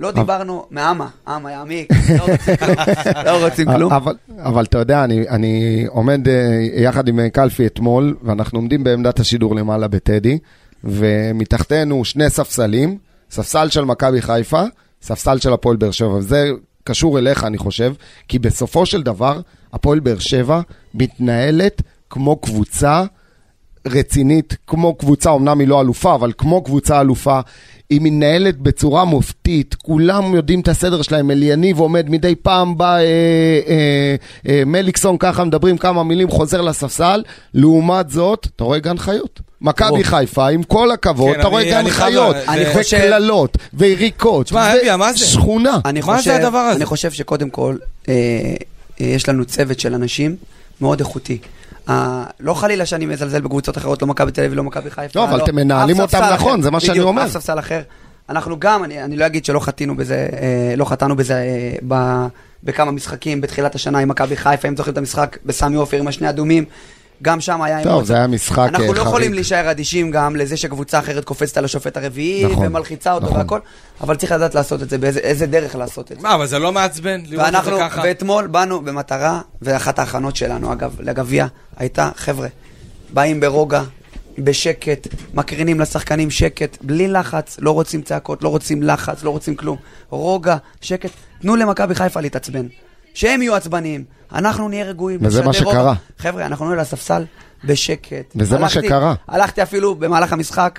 [0.00, 3.24] לא דיברנו מאמה, אמה יעמיק, לא רוצים כלום.
[3.24, 3.92] לא רוצים כלום.
[4.48, 9.20] אבל, אתה יודע, אני, אני עומד אה, יחד עם אה, קלפי אתמול, ואנחנו עומדים בעמדת
[9.20, 10.38] השידור למעלה בטדי,
[10.84, 12.98] ומתחתנו שני ספסלים,
[13.30, 14.62] ספסל של מכבי חיפה,
[15.02, 16.50] ספסל של הפועל באר שבע, וזה
[16.84, 17.92] קשור אליך, אני חושב,
[18.28, 19.40] כי בסופו של דבר,
[19.72, 20.60] הפועל באר שבע
[20.94, 23.04] מתנהלת כמו קבוצה
[23.86, 27.40] רצינית, כמו קבוצה, אמנם היא לא אלופה, אבל כמו קבוצה אלופה,
[27.90, 33.00] היא מתנהלת בצורה מופתית, כולם יודעים את הסדר שלהם, אליניב עומד מדי פעם בא אה,
[33.00, 34.14] אה,
[34.48, 37.22] אה, מליקסון ככה, מדברים כמה מילים, חוזר לספסל,
[37.54, 39.40] לעומת זאת, אתה רואה גן חיות.
[39.60, 40.04] מכבי.
[40.04, 42.36] חיפה, עם כל הכבוד, כן, אתה רואה גן חייב חיות,
[42.86, 45.18] וקללות, ויריקות, תשמע, אביה, מה זה?
[45.26, 45.78] שכונה.
[45.84, 46.76] אני מה חושב, זה הדבר הזה?
[46.76, 47.76] אני חושב שקודם כל,
[48.08, 48.14] אה,
[49.00, 50.36] אה, יש לנו צוות של אנשים
[50.80, 51.38] מאוד איכותי.
[51.90, 55.20] אה, לא חלילה שאני מזלזל בקבוצות אחרות, לא מכבי תל אביב, לא מכבי חיפה.
[55.20, 56.62] לא, אבל אתם מנהלים אותם נכון.
[56.62, 57.24] זה מה שאני בדיוק, אומר.
[57.24, 57.80] אף ספסל אחר.
[58.28, 62.26] אנחנו גם, אני, אני לא אגיד שלא חטינו בזה, אה, לא חטאנו בזה אה, ב,
[62.64, 66.28] בכמה משחקים בתחילת השנה עם מכבי חיפה, אם זוכרים את המשחק בסמי עופר עם השני
[66.28, 66.64] אדומים.
[67.22, 67.82] גם שם היה...
[67.82, 68.04] טוב.
[68.04, 69.34] זה היה משחק, אנחנו אה, לא יכולים חריג.
[69.34, 73.38] להישאר אדישים גם לזה שקבוצה אחרת קופצת על השופט הרביעי, נכון, ומלחיצה אותו נכון.
[73.38, 73.60] והכל,
[74.00, 76.22] אבל צריך לדעת לעשות את זה, באיזה איזה דרך לעשות את זה.
[76.22, 78.00] מה, אבל זה לא מעצבן לראות את זה ואנחנו, ככה?
[78.04, 81.46] ואתמול באנו במטרה, ואחת ההכנות שלנו, אגב, לגביע,
[81.76, 82.48] הייתה, חבר'ה,
[83.12, 83.82] באים ברוגע,
[84.38, 89.76] בשקט, מקרינים לשחקנים שקט, בלי לחץ, לא רוצים צעקות, לא רוצים לחץ, לא רוצים כלום.
[90.10, 91.10] רוגע, שקט.
[91.40, 92.66] תנו למכבי חיפה להתעצבן.
[93.14, 94.04] שהם יהיו עצבניים,
[94.34, 95.18] אנחנו נהיה רגועים.
[95.22, 95.52] וזה מה.
[95.52, 95.94] שקרה.
[96.18, 97.24] חבר'ה, אנחנו נהיה לספסל
[97.64, 98.32] בשקט.
[98.36, 99.14] וזה מה הלכתי- שקרה.
[99.28, 100.78] הלכתי אפילו במהלך המשחק,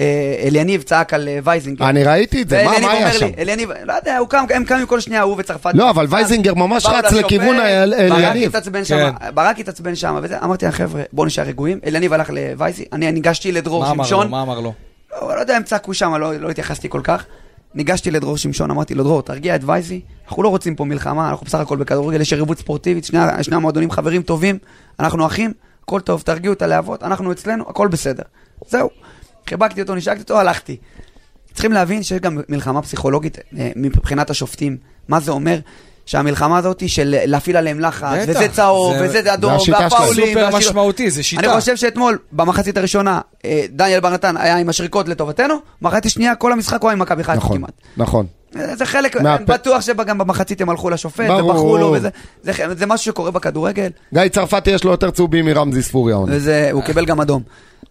[0.00, 0.06] אה,
[0.46, 1.88] אליניב צעק על אה, וייזינגר.
[1.88, 3.26] אני ראיתי את זה, מה מה היה שם?
[3.26, 5.70] לי, אליניב, לא יודע, הוא קם, הם קמים כל שנייה, הוא וצרפת.
[5.74, 8.48] לא, אבל וייזינגר ממש רץ לכיוון אליניב.
[8.48, 9.34] התעצבן שם, כן.
[9.34, 11.78] ברק התעצבן שם, אמרתי להם, חבר'ה, בואו נשאר רגועים.
[11.86, 13.88] אליניב הלך לווייזי, אני ניגשתי לדרור מה?
[14.04, 14.28] שמשון.
[14.30, 14.72] מה אמר לו?
[15.22, 17.24] לא, לא יודע אם צעקו שם, לא, לא התייחסתי כל כך.
[17.74, 21.46] ניגשתי לדרור שמשון, אמרתי לו, דרור, תרגיע את וייזי, אנחנו לא רוצים פה מלחמה, אנחנו
[21.46, 24.58] בסך הכל בכדורגל, יש יריבות ספורטיבית, שני, שני המועדונים חברים טובים,
[25.00, 25.52] אנחנו אחים,
[25.84, 28.22] הכל טוב, תרגיעו את הלהבות, אנחנו אצלנו, הכל בסדר.
[28.68, 28.90] זהו.
[29.48, 30.76] חיבקתי אותו, נשקתי אותו, הלכתי.
[31.52, 34.76] צריכים להבין שיש גם מלחמה פסיכולוגית אה, מבחינת השופטים.
[35.08, 35.58] מה זה אומר?
[36.06, 39.72] שהמלחמה הזאת היא של להפעיל עליהם לחץ, וזה צהוב, זה- וזה אדום, זה.
[39.72, 41.42] והפאולים, סופר והשיר- משמעותי, זה שיטה.
[41.42, 46.34] אני חושב שאתמול, במחצית הראשונה, אה, דניאל בר נתן היה עם השריקות לטובתנו, מחצית שנייה,
[46.34, 47.72] כל המשחק הוא היה עם מכבי חיפה נכון, כמעט.
[47.96, 48.26] נכון.
[48.56, 51.50] אה, זה חלק, מהפ- בטוח שגם במחצית הם הלכו לשופט, ברור.
[51.50, 52.08] ובחרו לו, וזה
[52.42, 56.34] זה, זה משהו שקורה בכדורגל, גיא צרפתי יש לו יותר צהובים מרמזי ספורי העונה.
[56.72, 57.42] הוא קיבל גם אדום.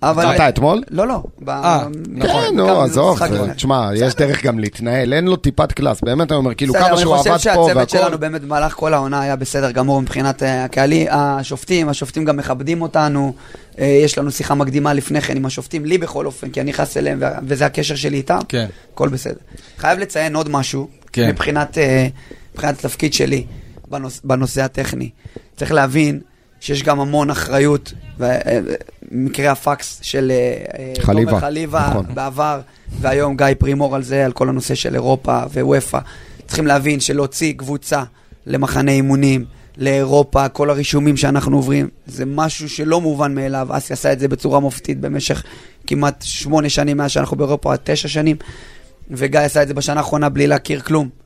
[0.03, 0.35] אבל...
[0.35, 0.83] אתה אתמול?
[0.89, 1.23] לא, לא.
[1.47, 3.19] אה, נכון, כן, נו, עזוב.
[3.55, 6.93] תשמע, יש דרך גם להתנהל, אין לו טיפת קלאס, באמת אני אומר, כאילו בסדר, כמה
[6.93, 7.97] אני שהוא חושב עבד פה שהצוות והכל.
[7.97, 12.81] שלנו באמת במהלך כל העונה היה בסדר גמור מבחינת אה, הקהלי, השופטים, השופטים גם מכבדים
[12.81, 13.33] אותנו,
[13.79, 16.97] אה, יש לנו שיחה מקדימה לפני כן עם השופטים, לי בכל אופן, כי אני נכנס
[16.97, 18.67] אליהם וזה הקשר שלי איתם, כן.
[18.93, 19.39] הכל בסדר.
[19.77, 21.29] חייב לציין עוד משהו, כן.
[21.29, 22.07] מבחינת, אה,
[22.53, 23.45] מבחינת התפקיד שלי
[23.89, 25.09] בנוש, בנושא הטכני.
[25.55, 26.19] צריך להבין
[26.61, 30.35] שיש גם המון אחריות, ומקרה הפקס של אה,
[30.79, 32.05] אה, חליבה, תומר חליבה נכון.
[32.13, 32.61] בעבר,
[32.99, 35.99] והיום גיא פרימור על זה, על כל הנושא של אירופה ווופא.
[36.47, 38.03] צריכים להבין שלהוציא קבוצה
[38.45, 39.45] למחנה אימונים,
[39.77, 43.67] לאירופה, כל הרישומים שאנחנו עוברים, זה משהו שלא מובן מאליו.
[43.71, 45.43] אסי עשה את זה בצורה מופתית במשך
[45.87, 48.35] כמעט שמונה שנים מאז שאנחנו באירופה, תשע שנים,
[49.11, 51.20] וגיא עשה את זה בשנה האחרונה בלי להכיר כלום.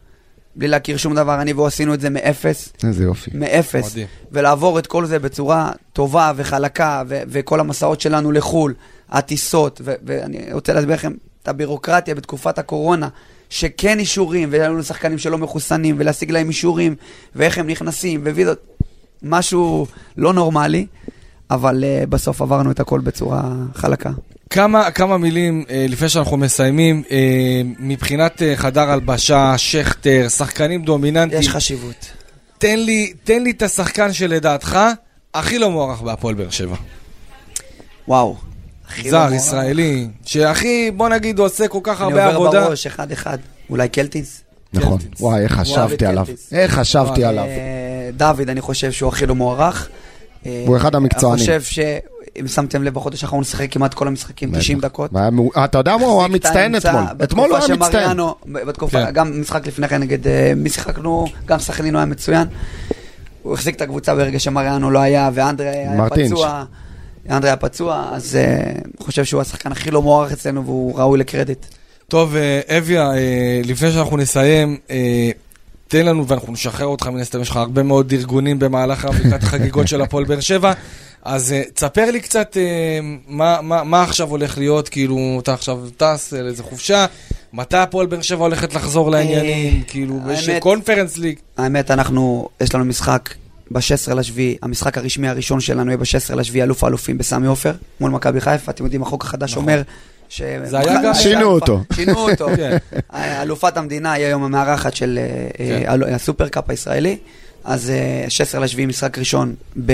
[0.55, 3.31] בלי להכיר שום דבר, אני והוא עשינו את זה מאפס, איזה יופי.
[3.33, 4.07] מאפס, מדהים.
[4.31, 8.73] ולעבור את כל זה בצורה טובה וחלקה, ו- וכל המסעות שלנו לחו"ל,
[9.09, 13.09] הטיסות, ו- ואני רוצה להסביר לכם את הבירוקרטיה בתקופת הקורונה,
[13.49, 16.95] שכן אישורים, והיו לנו שחקנים שלא מחוסנים, ולהשיג להם אישורים,
[17.35, 18.59] ואיך הם נכנסים, וויזות,
[19.23, 19.87] משהו
[20.17, 20.85] לא נורמלי,
[21.51, 24.11] אבל uh, בסוף עברנו את הכל בצורה חלקה.
[24.49, 31.41] כמה, כמה מילים אה, לפני שאנחנו מסיימים, אה, מבחינת אה, חדר הלבשה, שכטר, שחקנים דומיננטיים,
[31.41, 32.11] יש חשיבות.
[32.57, 34.79] תן לי, תן לי את השחקן שלדעתך
[35.33, 36.75] הכי לא מוערך בהפועל באר שבע.
[38.07, 38.35] וואו.
[39.03, 39.33] לא זר, מוערך.
[39.33, 42.65] ישראלי, שהכי, בוא נגיד, הוא עושה כל כך אני הרבה עובר עבודה.
[42.65, 43.37] בראש, אחד-אחד.
[43.69, 44.41] אולי קלטינס?
[44.73, 44.97] נכון.
[44.97, 45.21] קלטינס.
[45.21, 46.25] וואי, איך חשבתי עליו.
[46.25, 46.53] קלטינס.
[46.53, 47.43] איך חשבתי וואי, עליו.
[47.43, 49.89] אה, דוד, אני חושב שהוא הכי לא מוערך.
[50.45, 51.49] אה, הוא אחד המקצוענים.
[51.49, 51.61] אני חושב
[52.37, 54.87] שאם שמתם לב, בחודש האחרון הוא שיחק כמעט כל המשחקים, 90 בטח.
[54.87, 55.11] דקות.
[55.13, 56.05] מאו- אתה יודע מה?
[56.05, 57.03] הוא היה מצטיין אתמול.
[57.23, 58.17] אתמול הוא היה מצטיין.
[58.45, 59.11] בתקופה, כן.
[59.11, 62.47] גם משחק לפני כן נגד אה, מי שיחקנו, גם סכנין היה מצוין.
[63.43, 66.07] הוא החזיק את הקבוצה ברגע שמריאנו לא היה, ואנדרה היה.
[66.09, 66.63] פצוע.
[67.29, 71.19] אנדרי היה פצוע, אז אה, אני חושב שהוא השחקן הכי לא מוערך אצלנו והוא ראוי
[71.19, 71.65] לקרדיט.
[72.07, 75.29] טוב, אה, אביה, אה, לפני שאנחנו נסיים, אה,
[75.87, 79.87] תן לנו, ואנחנו נשחרר אותך מן הסתם, יש לך הרבה מאוד ארגונים במהלך לקראת החגיגות
[79.87, 80.73] של הפועל באר שבע,
[81.23, 85.79] אז אה, תספר לי קצת אה, מה, מה, מה עכשיו הולך להיות, כאילו, אתה עכשיו
[85.97, 87.05] טס אה, לאיזה חופשה,
[87.53, 91.39] מתי הפועל באר שבע הולכת לחזור לעניינים, כאילו, יש קונפרנס ליג.
[91.57, 93.29] האמת, אנחנו, יש לנו משחק
[93.71, 98.41] ב-16 לשביעי, המשחק הרשמי הראשון שלנו יהיה ב-16 לשביעי, אלוף האלופים בסמי עופר, מול מכבי
[98.41, 98.71] חיפה.
[98.71, 99.81] אתם יודעים, החוק החדש אומר
[100.29, 100.41] ש...
[100.63, 101.79] זה היה גם- שינו אותו.
[101.95, 102.47] שינו אותו.
[102.57, 102.77] כן.
[103.15, 105.83] אלופת המדינה היא היום המארחת של אה, כן.
[106.07, 107.17] אה, הסופרקאפ הישראלי.
[107.63, 109.55] אז אה, 16 לשביעי משחק ראשון
[109.85, 109.91] ב-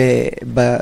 [0.54, 0.78] ב-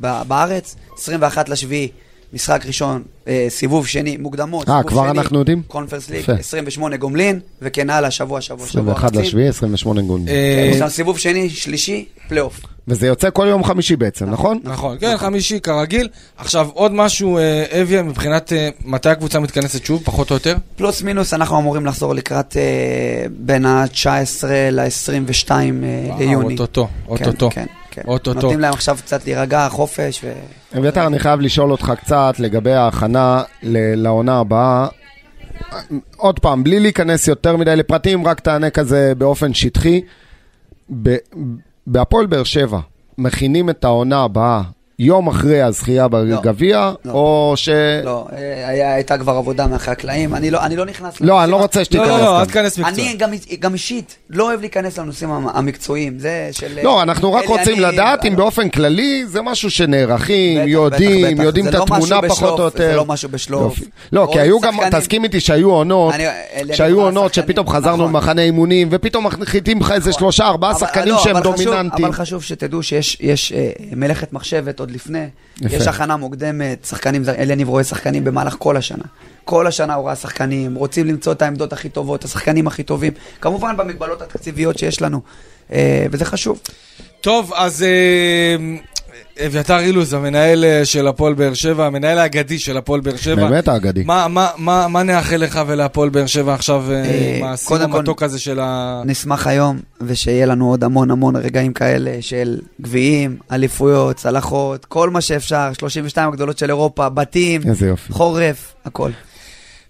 [0.00, 1.88] ב- בארץ, 21 לשביעי
[2.32, 4.68] משחק ראשון, אה, סיבוב שני, מוקדמות.
[4.68, 5.62] אה, סיבוב כבר שני, אנחנו יודעים?
[5.66, 6.32] קונפרנס ליג, יפה.
[6.32, 8.92] 28 גומלין, וכן הלאה, שבוע, שבוע, שבוע.
[8.92, 9.20] 21 רצים.
[9.20, 10.28] לשביעי, 28 גולים.
[10.28, 10.32] אה,
[10.66, 12.60] כן, יש לנו סיבוב שני, שלישי, פלייאוף.
[12.88, 14.60] וזה יוצא כל יום חמישי בעצם, נכון?
[14.64, 16.08] נכון, כן, חמישי כרגיל.
[16.36, 20.56] עכשיו, עוד משהו, אה, אביה, מבחינת אה, מתי הקבוצה מתכנסת שוב, פחות או יותר?
[20.76, 22.62] פלוס מינוס, אנחנו אמורים לחזור לקראת אה,
[23.30, 25.64] בין ה-19 ל-22 אה,
[26.18, 26.52] ליוני.
[26.52, 27.50] אוטוטו, כן, אוטוטו.
[27.50, 27.72] כן, כן.
[28.06, 28.40] אוטוטו.
[28.40, 30.32] נותנים להם עכשיו קצת להירגע, חופש, ו...
[30.78, 34.86] אביתר, אני חייב לשאול אותך קצת לגבי ההכנה לעונה הבאה.
[36.16, 40.00] עוד פעם, בלי להיכנס יותר מדי לפרטים, רק תענה כזה באופן שטחי.
[41.86, 42.78] בהפועל באר שבע,
[43.18, 44.62] מכינים את העונה הבאה
[45.00, 47.12] יום אחרי הזכייה בגביע, לא.
[47.12, 47.68] או ש...
[48.04, 51.20] לא, אה, היה- הייתה כבר עבודה מאחורי הקלעים, אני לא אני לא נכנס...
[51.20, 52.44] לא, אני לא לנושאים- רוצה לא, שתיכנס לא, לא, אל כאן.
[52.46, 52.94] תיכנס מקצוע.
[53.04, 53.30] אני גם,
[53.60, 56.78] גם אישית לא אוהב להיכנס לנושאים המ- המקצועיים, זה של...
[56.82, 61.22] לא, אנחנו רק אלי, רוצים אני- לדעת אם באופן כללי זה משהו שנערכים, בטח, יודעים,
[61.26, 61.42] בטח, בטח.
[61.44, 62.78] יודעים את לא התמונה משהו פחות בשלוף, או יותר.
[62.90, 63.78] זה לא משהו בשלוף.
[64.12, 66.24] לא, כי היו גם, שחקנים- תסכים איתי שהיו עונות, אני-
[66.76, 68.08] שהיו אני- עונות שפתאום חזרנו נכון.
[68.08, 72.04] למחנה אימונים, ופתאום מחליטים לך איזה שלושה, ארבעה אבל- שחקנים לא, שהם דומיננטיים.
[72.04, 75.28] אבל חשוב שתדעו שיש יש, אה, מלאכת מחשבת עוד לפני.
[75.60, 75.76] יפה.
[75.76, 79.04] יש הכנה מוקדמת, שחקנים, אליניב רואה שחקנים במהלך כל השנה.
[79.44, 83.12] כל השנה הוא ראה שחקנים, רוצים למצוא את העמדות הכי טובות, השחקנים הכי טובים.
[83.40, 85.20] כמובן במגבלות התקציביות שיש לנו,
[85.72, 86.60] אה, וזה חשוב.
[87.20, 88.56] טוב, אז אה,
[89.46, 93.48] אביתר אילוז, המנהל אה, של הפועל באר שבע, המנהל האגדי של הפועל באר שבע.
[93.48, 94.02] באמת האגדי.
[94.04, 98.22] מה, מה, מה, מה נאחל לך ולהפועל באר שבע עכשיו אה, אה, עם הסיום המתוק
[98.22, 99.02] הזה של ה...
[99.04, 105.20] נשמח היום, ושיהיה לנו עוד המון המון רגעים כאלה של גביעים, אליפויות, צלחות, כל מה
[105.20, 107.60] שאפשר, 32 הגדולות של אירופה, בתים.
[108.10, 109.10] חורף, הכל.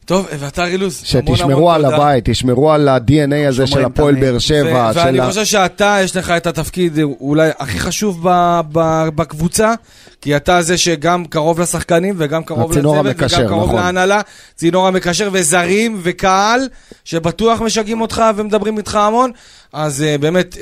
[0.09, 1.97] טוב, אביתר אילוז, המון שתשמרו המון על תודה.
[1.97, 4.15] הבית, תשמרו על ה-DNA הזה של הפועל.
[4.15, 4.91] באר שבע.
[4.95, 8.27] ואני חושב שאתה, יש לך את התפקיד אה, אולי הכי חשוב
[9.15, 9.75] בקבוצה,
[10.21, 13.77] כי אתה זה שגם קרוב לשחקנים וגם קרוב לצוות וגם קרוב נכון.
[13.77, 14.21] להנהלה,
[14.55, 16.69] צינור המקשר וזרים וקהל,
[17.05, 19.31] שבטוח משגעים אותך ומדברים איתך המון,
[19.73, 20.57] אז uh, באמת...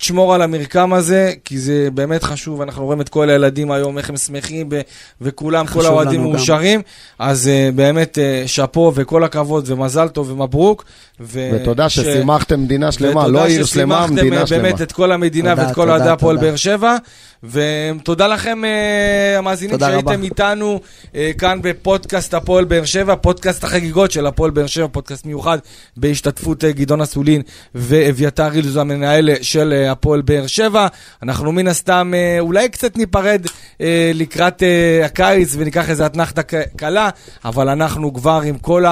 [0.00, 4.10] תשמור על המרקם הזה, כי זה באמת חשוב, אנחנו רואים את כל הילדים היום, איך
[4.10, 4.80] הם שמחים, ו-
[5.20, 6.22] וכולם, כל האוהדים.
[6.22, 6.82] מאושרים,
[7.18, 10.84] אז uh, באמת uh, שאפו וכל הכבוד ומזל טוב ומברוק.
[11.20, 14.62] ו- ותודה ש- ששימחתם מדינה שלמה, ותודה לא עיר שלמה, ששימחתם, מדינה אה, שלמה.
[14.62, 16.36] באמת את כל המדינה תודה, ואת כל אוהדי הפועל.
[16.36, 16.96] באר שבע.
[17.42, 20.22] ותודה לכם, אה, המאזינים, שהייתם רבה.
[20.22, 20.80] איתנו
[21.14, 25.58] אה, כאן בפודקאסט הפועל באר שבע, פודקאסט החגיגות של הפועל באר שבע, פודקאסט מיוחד
[25.96, 27.42] בהשתתפות אה, גדעון אסולין
[27.74, 30.86] ואביתר אילוז, המנהל של אה, הפועל באר שבע.
[31.22, 33.46] אנחנו מן הסתם אה, אולי קצת ניפרד
[33.80, 36.42] אה, לקראת אה, הקיץ וניקח איזה אתנחתה
[36.76, 37.10] קלה,
[37.44, 38.84] אבל אנחנו כבר עם כל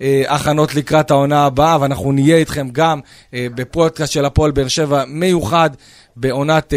[0.00, 3.00] ההכנות לקראת העונה הבאה, ואנחנו נהיה איתכם גם
[3.34, 5.70] אה, בפודקאסט של הפועל באר שבע מיוחד.
[6.16, 6.72] בעונת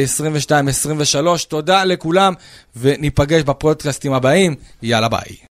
[0.50, 1.46] 22-23.
[1.48, 2.34] תודה לכולם,
[2.76, 4.56] וניפגש בפודקאסטים הבאים.
[4.82, 5.57] יאללה ביי.